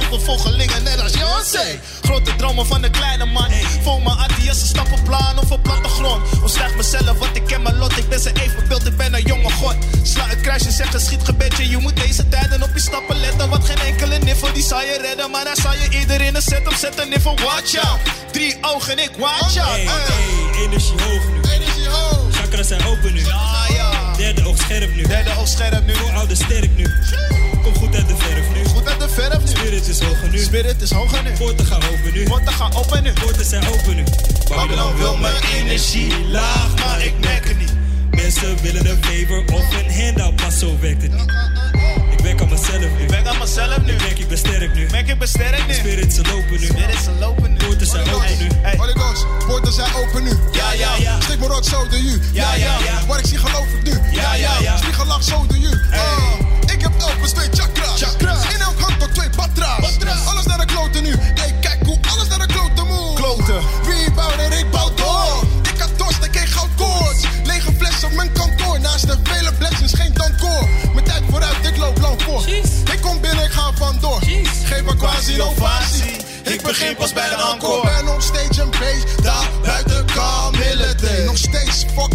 Ik 0.00 0.08
wil 0.10 0.20
volgelingen 0.20 0.82
net 0.82 1.00
als 1.00 1.12
Beyoncé. 1.12 1.80
Grote 2.02 2.36
dromen 2.36 2.66
van 2.66 2.82
de 2.82 2.90
kleine 2.90 3.24
man. 3.24 3.50
Volg 3.82 4.02
me 4.02 4.10
Adi 4.10 4.48
als 4.48 4.60
een 4.60 4.66
stappenplan 4.66 5.38
of 5.38 5.50
een 5.50 5.60
plattegrond. 5.60 6.42
Omslag 6.42 6.74
mezelf, 6.76 7.18
want 7.18 7.36
ik 7.36 7.46
ken 7.46 7.62
mijn 7.62 7.76
lot. 7.76 7.96
Ik 7.96 8.08
ben 8.08 8.20
zijn 8.20 8.36
evenbeeld, 8.36 8.86
ik 8.86 8.96
ben 8.96 9.14
een 9.14 9.22
jonge 9.22 9.50
god. 9.50 9.76
Sla 10.02 10.26
het 10.26 10.40
kruisje, 10.40 10.70
zeg 10.70 10.92
een 10.94 11.00
schietgebedje. 11.00 11.68
Je 11.68 11.76
moet 11.76 11.96
deze 11.96 12.28
tijden 12.28 12.62
op 12.62 12.70
je 12.74 12.80
stappen 12.80 13.16
letten. 13.16 13.48
Want 13.48 13.64
geen 13.64 13.78
enkele 13.78 14.18
niffel 14.18 14.52
die 14.52 14.62
zal 14.62 14.80
je 14.80 14.98
redden. 15.02 15.30
Maar 15.30 15.44
daar 15.44 15.56
zal 15.62 15.72
je 15.72 15.98
iedereen 16.00 16.34
een 16.34 16.42
set 16.42 16.66
op 16.66 16.74
zetten. 16.74 17.08
Niffel, 17.08 17.34
watch 17.44 17.76
out. 17.76 18.00
Drie 18.32 18.56
ogen, 18.60 18.98
ik 18.98 19.10
watch 19.18 19.56
out. 19.56 19.68
Hey, 19.68 19.84
Hey. 19.84 20.02
hey, 20.06 20.62
energie 20.64 21.02
hoog 21.02 21.22
nu. 21.32 21.50
Energie 21.50 21.88
hoog. 21.88 22.34
Chakras 22.36 22.66
zijn 22.66 22.86
open 22.86 23.12
nu. 23.12 23.24
Ja, 23.24 23.64
ja. 23.74 24.14
Derde 24.16 24.46
oog 24.46 24.56
scherp 24.58 24.94
nu. 24.94 25.02
Derde 25.02 25.30
oog 25.38 25.48
scherp 25.48 25.86
nu. 25.86 25.94
Voor 25.94 26.10
oude 26.10 26.34
sterk 26.34 26.76
nu. 26.76 26.86
Kom 27.62 27.74
goed 27.74 27.94
uit 27.94 28.08
de 28.08 28.16
verf 28.16 28.46
nu. 28.54 28.63
De 29.04 29.10
verf 29.10 29.38
nu. 29.38 29.46
Spirit 29.46 29.88
is 29.88 30.00
hoger 30.00 30.30
nu. 30.30 30.38
Spirit 30.38 30.82
is 30.82 30.90
hoger 30.90 31.22
nu. 31.22 31.30
Poorten 31.30 31.66
gaan 31.66 31.82
open 31.82 32.12
nu. 32.12 32.24
Poorten 32.24 32.52
gaan 32.52 32.74
open 32.74 33.02
nu. 33.02 33.12
Poorten 33.12 33.44
zijn 33.44 33.66
open 33.66 33.96
nu. 33.96 34.04
Babylon 34.48 34.96
wil 34.96 35.16
mijn 35.16 35.42
energie 35.54 36.26
laag, 36.28 36.74
maar 36.84 37.04
ik 37.04 37.14
merk 37.20 37.48
het 37.48 37.58
niet. 37.58 37.72
Mensen 38.10 38.62
willen 38.62 38.86
een 38.86 39.04
favor 39.04 39.44
of 39.52 39.64
een 39.80 40.04
handout, 40.04 40.40
maar 40.40 40.52
zo 40.52 40.78
werkt 40.80 41.02
het 41.02 41.12
niet. 41.12 41.32
Ik 42.12 42.20
werk 42.20 42.40
aan 42.40 42.48
mezelf 42.48 42.80
nu. 42.98 43.02
Ik 43.02 43.10
werk 43.10 43.26
aan 43.26 43.38
mezelf 43.38 43.82
nu. 43.82 43.92
Ik 43.92 44.00
merk 44.00 44.18
ik 44.18 44.28
ben 44.28 44.38
sterk 44.38 44.74
nu. 44.74 44.86
Merk 44.90 45.08
ik 45.08 45.18
ben 45.18 45.28
sterk 45.28 45.66
nu. 45.66 45.74
Spirit 45.74 46.12
ze 46.12 46.22
lopen 46.22 46.60
nu. 46.60 46.66
Spirit 46.66 46.94
is 46.94 47.06
lopen 47.20 47.52
nu. 47.52 47.56
Poorten 47.56 47.86
zijn 47.86 48.14
open 48.14 48.38
nu. 48.38 48.48
Hey. 48.62 48.76
Holy 48.76 48.92
Ghost, 48.92 49.26
poorten 49.46 49.72
zijn 49.72 49.94
open 49.94 50.22
nu. 50.22 50.32
Ja, 50.52 50.72
ja, 50.72 50.96
ja. 50.96 51.20
Stik 51.20 51.38
me 51.38 51.46
rot 51.46 51.66
zo 51.66 51.88
de 51.88 52.02
ju. 52.02 52.20
Ja, 52.32 52.54
ja, 52.54 52.78
ja. 52.84 53.06
Waar 53.06 53.18
ik 53.18 53.26
zie 53.26 53.38
geloof 53.38 53.66
ik 53.66 53.82
nu. 53.82 54.00
Ja, 54.12 54.34
ja, 54.34 54.52
ja. 54.60 54.76
Spiegelach 54.76 55.22
zo 55.22 55.46
de 55.46 55.60
ju. 55.60 55.70
Ah, 55.90 56.72
ik 56.72 56.80
heb 56.82 56.92
elk 57.00 57.20
met 57.20 57.28
twee. 59.14 59.28
Batra's. 59.36 60.26
Alles 60.26 60.46
naar 60.46 60.58
de 60.58 60.64
kloten 60.64 61.02
nu. 61.02 61.14
Hey, 61.18 61.54
kijk 61.60 61.78
hoe 61.84 61.98
alles 62.12 62.28
naar 62.28 62.38
de 62.38 62.46
kloten 62.46 62.86
moet. 62.86 63.14
Kloten. 63.14 63.60
Wie 63.86 64.10
bouwt 64.12 64.38
er, 64.38 64.52
ik 64.58 64.70
bouw 64.70 64.94
door. 64.94 65.44
Ik 65.72 65.80
had 65.80 65.98
dorst, 65.98 66.24
ik 66.24 66.30
kreeg 66.30 66.52
goudkoorts. 66.52 67.22
Lege 67.44 67.72
fles 67.78 68.04
op 68.04 68.12
mijn 68.12 68.32
kantoor. 68.32 68.80
Naast 68.80 69.06
de 69.06 69.16
vele 69.22 69.52
blessings, 69.52 69.92
geen 69.94 70.12
dankkoor. 70.14 70.68
Mijn 70.92 71.04
tijd 71.04 71.22
vooruit, 71.30 71.66
ik 71.66 71.76
loop 71.76 71.98
lang 72.00 72.22
voor. 72.22 72.48
Ik 72.92 72.98
kom 73.00 73.20
binnen, 73.20 73.44
ik 73.44 73.50
ga 73.50 73.72
vandoor. 73.74 74.20
Geef 74.64 74.82
me 74.82 74.96
quasi 74.96 75.42
ovatie. 75.42 76.16
Ik 76.42 76.62
begin 76.62 76.96
pas 76.96 77.12
bij 77.12 77.28
de 77.28 77.34
encore. 77.52 77.82
Ben 77.82 78.04
nog 78.04 78.22
steeds 78.22 78.58
een 78.58 78.70
beest, 78.70 79.22
daar 79.22 79.48
buiten 79.62 80.04
kamille 80.04 80.94
Nog 81.24 81.36
steeds 81.36 81.84
fucking 81.94 82.13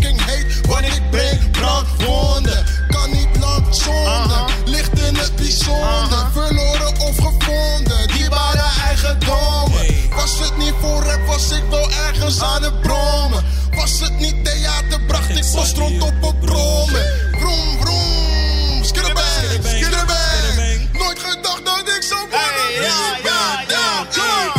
voor 10.81 11.03
rap, 11.03 11.25
was 11.25 11.51
ik 11.51 11.63
wel 11.69 11.89
ergens 11.91 12.41
aan 12.41 12.63
het 12.63 12.81
brommen. 12.81 13.43
Was 13.75 13.99
het 13.99 14.19
niet 14.19 14.45
theater, 14.45 15.01
bracht 15.07 15.29
ik 15.29 15.45
post 15.51 15.77
rond 15.77 16.01
op 16.03 16.23
een 16.23 16.39
brommen. 16.39 17.03
Vroom, 17.31 17.77
vroom, 17.81 18.83
skidderbang, 18.83 19.25
skidderbang. 19.63 20.89
Nooit 20.93 21.19
gedacht 21.19 21.65
dat 21.65 21.87
ik 21.97 22.03
zo 22.03 22.15
worden. 22.15 22.81
Ja, 22.81 23.17
ja, 23.23 23.63
ja, 23.67 24.53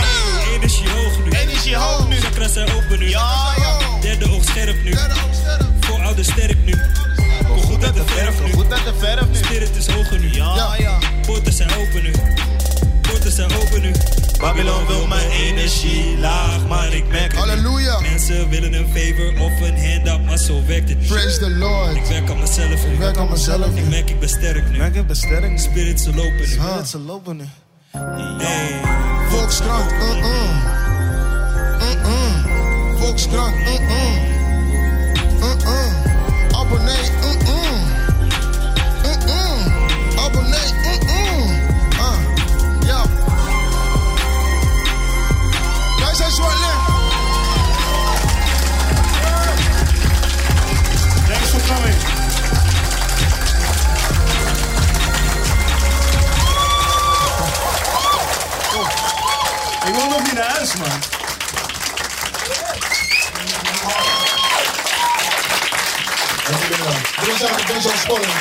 energie 0.52 0.88
hoog 0.90 1.24
nu. 1.24 1.30
Energie 1.30 1.76
hoog 1.76 2.08
nu. 2.08 2.16
Chakras 2.20 2.52
zijn 2.52 2.70
open 2.72 2.98
nu. 2.98 3.08
Ja, 3.08 3.52
ja. 3.58 3.78
Derde 4.00 4.30
oog 4.30 4.44
scherp 4.44 4.82
nu. 4.82 4.94
Voor 5.80 6.00
oude 6.00 6.22
sterk 6.22 6.64
nu. 6.64 6.74
Kom 7.46 7.62
goed 7.62 7.84
uit 7.84 7.94
de 7.94 8.02
verf 8.06 8.44
nu. 8.44 8.52
Goed 8.52 8.72
uit 8.72 8.84
de 8.84 8.94
verf 8.98 9.28
nu. 9.28 9.36
Spirit 9.36 9.76
is 9.76 9.86
hoger 9.86 10.18
nu. 10.18 10.34
Ja, 10.34 10.74
ja. 10.78 10.98
Poorten 11.26 11.52
zijn 11.52 11.70
open 11.70 12.02
nu. 12.02 12.12
Poorten 13.02 13.32
zijn 13.32 13.52
open 13.52 13.82
nu. 13.82 13.92
Babylon 14.40 14.86
wil 14.86 15.06
mijn 15.06 15.30
energie 15.30 16.18
laag, 16.18 16.66
maar 16.68 16.92
ik 16.92 17.08
merk 17.08 17.32
het. 17.32 17.40
Halleluja. 17.40 18.00
Mensen 18.00 18.48
willen 18.48 18.72
een 18.72 18.86
favor 18.94 19.40
of 19.40 19.60
een 19.60 19.90
hand-up, 19.90 20.26
maar 20.26 20.38
zo 20.38 20.66
werkt 20.66 20.88
het. 20.88 21.06
Praise 21.06 21.38
the 21.38 21.50
Lord. 21.50 21.96
Ik 21.96 22.04
werk 22.04 22.30
aan 22.30 22.38
mezelf. 22.38 22.84
Ik 22.84 22.98
werk 22.98 23.16
aan 23.16 23.30
mezelf 23.30 23.76
Ik 23.76 23.88
merk 23.88 24.10
ik 24.10 24.18
ben 24.18 24.28
sterk 24.28 24.70
nu. 24.70 24.78
Merk 24.78 25.06
besterking? 25.06 25.60
Spirit 25.60 26.00
ze 26.00 26.14
lopen 26.14 26.38
nu. 26.38 26.84
Ze 26.86 26.98
lopen 26.98 27.36
nu. 27.36 27.44
Hey. 28.38 28.80
Volkskrant. 29.28 29.92
Uh-uh. 29.92 30.78
Uh-uh. 31.80 32.98
Volkskrant. 33.00 33.54
Uh-uh. 33.54 34.28
Uh-uh. 35.40 36.58
Abonnee. 36.60 37.19
Naar 60.40 60.48
huis, 60.56 60.76
man. 60.76 60.88
Het 67.16 67.26
was 67.28 67.40
eigenlijk 67.40 67.66
best 67.72 67.84
wel 67.84 67.96
spannend. 67.96 68.32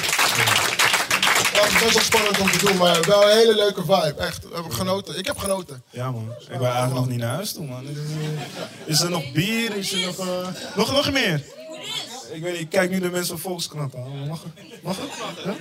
Het 1.51 1.73
was 1.73 1.83
best 1.83 1.93
wel 1.93 2.03
spannend 2.03 2.39
om 2.39 2.51
te 2.51 2.57
doen, 2.65 2.77
maar 2.77 3.01
wel 3.01 3.23
een 3.31 3.37
hele 3.37 3.55
leuke 3.55 3.81
vibe. 3.81 4.13
Echt, 4.17 4.43
we 4.49 4.53
hebben 4.53 4.73
genoten. 4.73 5.17
Ik 5.17 5.25
heb 5.25 5.37
genoten. 5.37 5.83
Ja, 5.89 6.11
man. 6.11 6.33
Ik 6.39 6.47
wil 6.57 6.65
eigenlijk 6.65 6.93
nog 6.93 7.07
niet 7.07 7.17
naar 7.19 7.33
huis 7.33 7.53
toe, 7.53 7.65
man. 7.65 7.85
Is 8.85 9.01
er 9.01 9.09
nog 9.09 9.31
bier? 9.31 9.75
Is 9.77 9.91
er 9.91 9.99
nog... 10.05 10.19
eh, 10.19 10.47
Nog, 10.75 10.91
nog 10.91 11.11
meer? 11.11 11.43
Ik 12.31 12.41
weet 12.41 12.51
niet, 12.51 12.61
ik 12.61 12.69
kijk 12.69 12.89
nu 12.89 12.99
de 12.99 13.09
mensen 13.09 13.33
op 13.35 13.41
Volkskrant 13.41 13.95
aan. 13.95 14.27
Mag 14.27 14.39
het? 14.43 14.83
Mag 14.83 14.95
het? 14.97 15.09
Ja? 15.45 15.55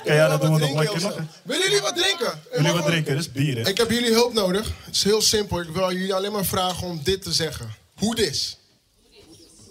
Oké, 0.00 0.12
ja, 0.14 0.28
dat 0.28 0.40
doen 0.40 0.54
we 0.54 0.58
nog 0.58 0.68
Drinken, 0.68 0.92
lekker 0.92 1.00
nog. 1.00 1.16
Ilse. 1.16 1.26
Willen 1.42 1.62
jullie 1.62 1.80
wat 1.80 1.96
drinken? 1.96 2.42
Jullie 2.52 2.72
wat 2.72 2.84
drinken? 2.84 3.14
Dat 3.14 3.24
is 3.24 3.32
bier, 3.32 3.56
hè? 3.56 3.68
Ik 3.68 3.78
heb 3.78 3.90
jullie 3.90 4.12
hulp 4.12 4.32
nodig. 4.32 4.66
Het 4.84 4.94
is 4.94 5.02
heel 5.02 5.22
simpel. 5.22 5.60
Ik 5.60 5.68
wil 5.68 5.92
jullie 5.92 6.14
alleen 6.14 6.32
maar 6.32 6.44
vragen 6.44 6.86
om 6.86 7.00
dit 7.02 7.22
te 7.22 7.32
zeggen. 7.32 7.74
Hoe 7.94 8.14
dis? 8.14 8.56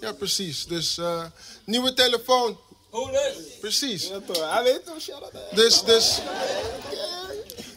Ja, 0.00 0.12
precies. 0.12 0.66
Dus 0.66 0.98
eh, 0.98 1.24
nieuwe 1.64 1.94
telefoon. 1.94 2.58
Hoe 2.90 3.32
Precies. 3.60 4.10
Hij 4.32 4.62
weet 4.62 4.80
toch, 4.84 5.20
Dus, 5.54 5.82
dus. 5.82 6.20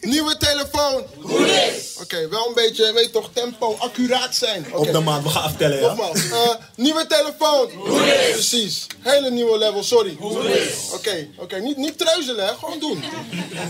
Nieuwe 0.03 0.37
telefoon. 0.37 1.03
Hoe 1.21 1.45
dis? 1.45 1.95
Oké, 2.01 2.27
wel 2.29 2.47
een 2.47 2.53
beetje, 2.53 2.93
weet 2.93 3.05
je 3.05 3.11
toch, 3.11 3.29
tempo, 3.33 3.75
accuraat 3.79 4.35
zijn. 4.35 4.65
Oké. 4.67 4.77
Op 4.77 4.91
de 4.91 4.99
maand, 4.99 5.23
we 5.23 5.29
gaan 5.29 5.43
aftellen, 5.43 5.79
ja? 5.79 5.87
Nogmaals, 5.87 6.29
eh, 6.29 6.49
nieuwe 6.75 7.07
telefoon. 7.07 7.69
Hoe 7.71 8.03
dis? 8.03 8.31
Precies. 8.31 8.87
Hele 8.99 9.31
nieuwe 9.31 9.57
level, 9.57 9.83
sorry. 9.83 10.15
Hoe 10.19 10.41
dis? 10.41 10.89
Oké, 10.93 11.27
oké. 11.37 11.59
Niet, 11.59 11.77
niet 11.77 11.97
treuzelen, 11.97 12.45
hè. 12.45 12.53
Gewoon 12.53 12.79
doen. 12.79 13.03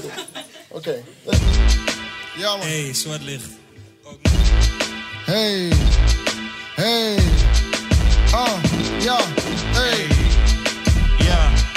Oké. 0.78 1.04
Ja, 2.38 2.56
man. 2.58 2.68
Hey, 2.68 2.94
zwart 2.94 3.22
licht. 3.24 3.46
Hey, 5.26 5.72
hey, 6.76 7.16
ah, 8.32 8.64
ja, 9.00 9.20
hey. 9.74 10.08
Ja. 11.26 11.73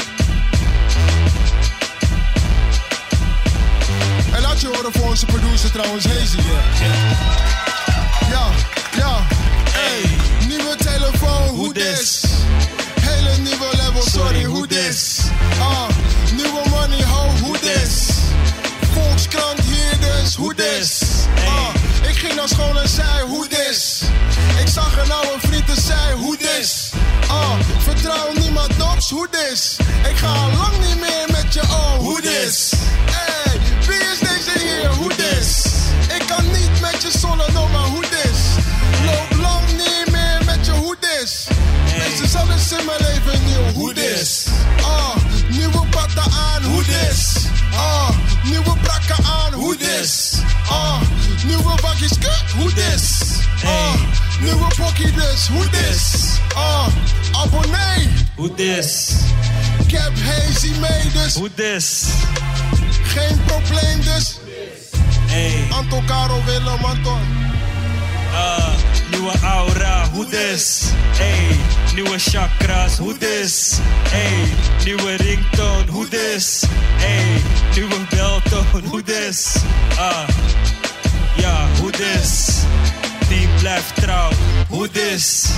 En 4.46 4.52
laat 4.52 4.60
je 4.60 4.66
horen 4.66 4.92
voor 4.92 5.08
onze 5.08 5.26
producer 5.26 5.70
trouwens, 5.70 6.04
Hazy. 6.04 6.36
Ja, 8.30 8.50
ja, 8.96 9.26
hey. 9.70 10.16
Nieuwe 10.46 10.76
telefoon, 10.76 11.48
hoe 11.48 11.74
dis? 11.74 12.24
Hele 13.00 13.36
nieuwe 13.36 13.68
level, 13.76 14.02
sorry, 14.02 14.44
hoe 14.44 14.66
dis? 14.66 15.20
Ah, 15.60 15.88
nieuwe 16.32 16.60
money, 16.68 17.04
ho, 17.04 17.30
hoe 17.42 17.58
dis? 17.58 18.08
Volkskrant 18.92 19.60
hier 19.60 19.98
dus, 20.00 20.34
hoe 20.34 20.54
dis? 20.54 21.00
Ah, 21.46 22.08
ik 22.08 22.16
ging 22.16 22.34
naar 22.34 22.48
school 22.48 22.80
en 22.80 22.88
zei, 22.88 23.22
hoe 23.28 23.48
dis? 23.48 24.00
Ik 24.60 24.68
zag 24.68 25.04
een 25.04 25.12
oude 25.12 25.38
vriend 25.38 25.68
en 25.68 25.82
zei, 25.82 26.14
hoe 26.14 26.36
dis? 26.36 26.90
Ah, 27.28 27.58
vertrouw 27.78 28.32
niemand 28.38 28.78
dops, 28.78 29.10
hoe 29.10 29.28
dis? 29.30 29.76
Ik 30.10 30.16
ga 30.16 30.45
hoe 52.00 52.72
dis? 52.74 53.18
Ah, 53.64 53.94
nieuwe 54.40 54.66
pokkie 54.76 55.12
dus, 55.12 55.48
hoe 55.48 55.68
dis? 55.70 56.00
Ah, 56.54 56.86
abonnee, 57.32 58.08
Hoe 58.36 58.54
dis? 58.54 59.10
ik 59.86 59.90
heb 59.90 60.12
hazy 60.24 60.72
mee 60.80 61.10
dus, 61.12 61.34
Hoe 61.34 61.50
dis? 61.54 62.04
geen 63.02 63.40
probleem 63.46 64.00
dus. 64.00 64.38
Hey. 65.26 65.66
Anton, 65.70 66.04
Karel, 66.04 66.44
Willem, 66.44 66.84
Anton. 66.84 67.20
Ah, 68.34 68.68
nieuwe 69.10 69.32
aura, 69.42 70.08
hoe 70.12 70.26
dis? 70.30 70.80
Hey, 71.16 71.56
nieuwe 71.94 72.18
chakras, 72.18 72.96
hoe 72.98 73.18
dis? 73.18 73.72
Hey, 74.08 74.48
nieuwe 74.84 75.14
ringtoon, 75.16 75.88
hoe 75.88 76.08
dis? 76.08 76.62
Hey, 76.96 77.42
nieuwe 77.74 77.96
beltoon, 78.10 78.84
hoe 78.90 79.02
dis? 79.02 79.56
Ah, 79.98 80.28
ja, 81.36 81.66
hoe 81.80 81.90
dis? 81.90 82.46
Team 83.28 83.50
blijft 83.58 83.94
trouw, 83.94 84.30
hoe 84.68 84.88
dis? 84.92 85.48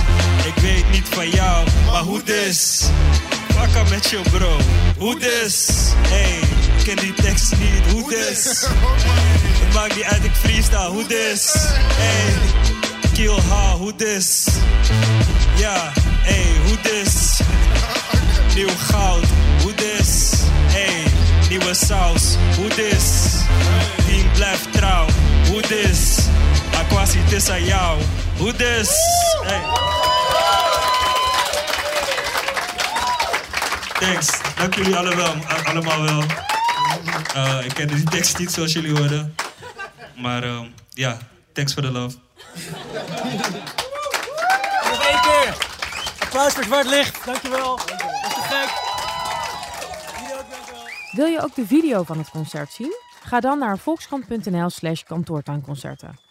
Ik 0.45 0.61
weet 0.61 0.91
niet 0.91 1.07
van 1.09 1.29
jou, 1.29 1.67
maar 1.85 2.01
hoe 2.01 2.23
dis? 2.23 2.83
Pakka 3.55 3.83
met 3.89 4.09
je 4.09 4.21
bro, 4.31 4.57
hoe 4.97 5.19
dis? 5.19 5.67
Hey, 6.07 6.39
ik 6.77 6.83
ken 6.83 6.95
die 6.95 7.13
tekst 7.13 7.51
niet, 7.57 7.91
hoe 7.91 8.09
dis? 8.09 8.65
Het 9.59 9.73
maakt 9.73 9.95
niet 9.95 10.05
uit, 10.05 10.23
ik 10.23 10.31
freestyle, 10.33 10.87
hoe 10.87 11.05
dis? 11.07 11.55
Hey, 11.93 12.33
kill 13.13 13.39
ha, 13.49 13.75
hoe 13.75 13.93
dis? 13.95 14.45
Ja, 15.55 15.91
hey, 16.21 16.45
hoe 16.65 16.77
dis? 16.81 17.39
Nieuw 18.55 18.75
goud, 18.77 19.23
hoe 19.61 19.73
dis? 19.73 20.31
Hey, 20.67 21.03
nieuwe 21.49 21.73
saus, 21.73 22.35
hoe 22.57 22.67
dis? 22.67 23.03
Team 24.07 24.31
blijft 24.33 24.73
trouw, 24.73 25.05
hoe 25.49 25.61
dis? 25.61 26.27
Aquasi, 26.77 27.19
het 27.19 27.31
is 27.31 27.49
aan 27.49 27.63
jou, 27.63 28.01
hoe 28.37 28.53
dis? 28.53 28.89
Hey. 29.43 29.61
Thanks, 33.99 34.27
dank 34.55 34.75
jullie 34.75 34.95
allemaal, 34.95 35.35
allemaal 35.63 36.01
wel. 36.01 36.23
Eh, 37.33 37.65
ik 37.65 37.73
kende 37.73 37.95
die 37.95 38.09
tekst 38.09 38.37
niet 38.37 38.51
zoals 38.51 38.73
jullie 38.73 38.97
hoorden. 38.97 39.35
Maar 40.15 40.43
ehm, 40.43 40.65
ja, 40.89 41.17
thanks 41.53 41.73
for 41.73 41.81
the 41.81 41.91
love. 41.91 42.17
Nog 44.89 45.03
één 45.05 45.21
keer. 45.21 45.57
Applaus 46.19 46.53
voor 46.53 46.63
Zwart 46.63 46.87
Licht. 46.87 47.25
Dankjewel. 47.25 47.77
Dat 47.77 47.89
is 47.89 48.33
te 48.33 48.41
gek. 48.41 48.69
Dankjewel. 50.51 50.85
Wil 51.11 51.25
je 51.25 51.41
ook 51.41 51.55
de 51.55 51.65
video 51.67 52.03
van 52.03 52.17
het 52.17 52.29
concert 52.29 52.71
zien? 52.73 53.08
Ga 53.21 53.39
dan 53.39 53.59
naar 53.59 53.77
volkskrant.nl 53.77 54.69
slash 54.69 55.03
kantoortuinconcerten. 55.03 56.28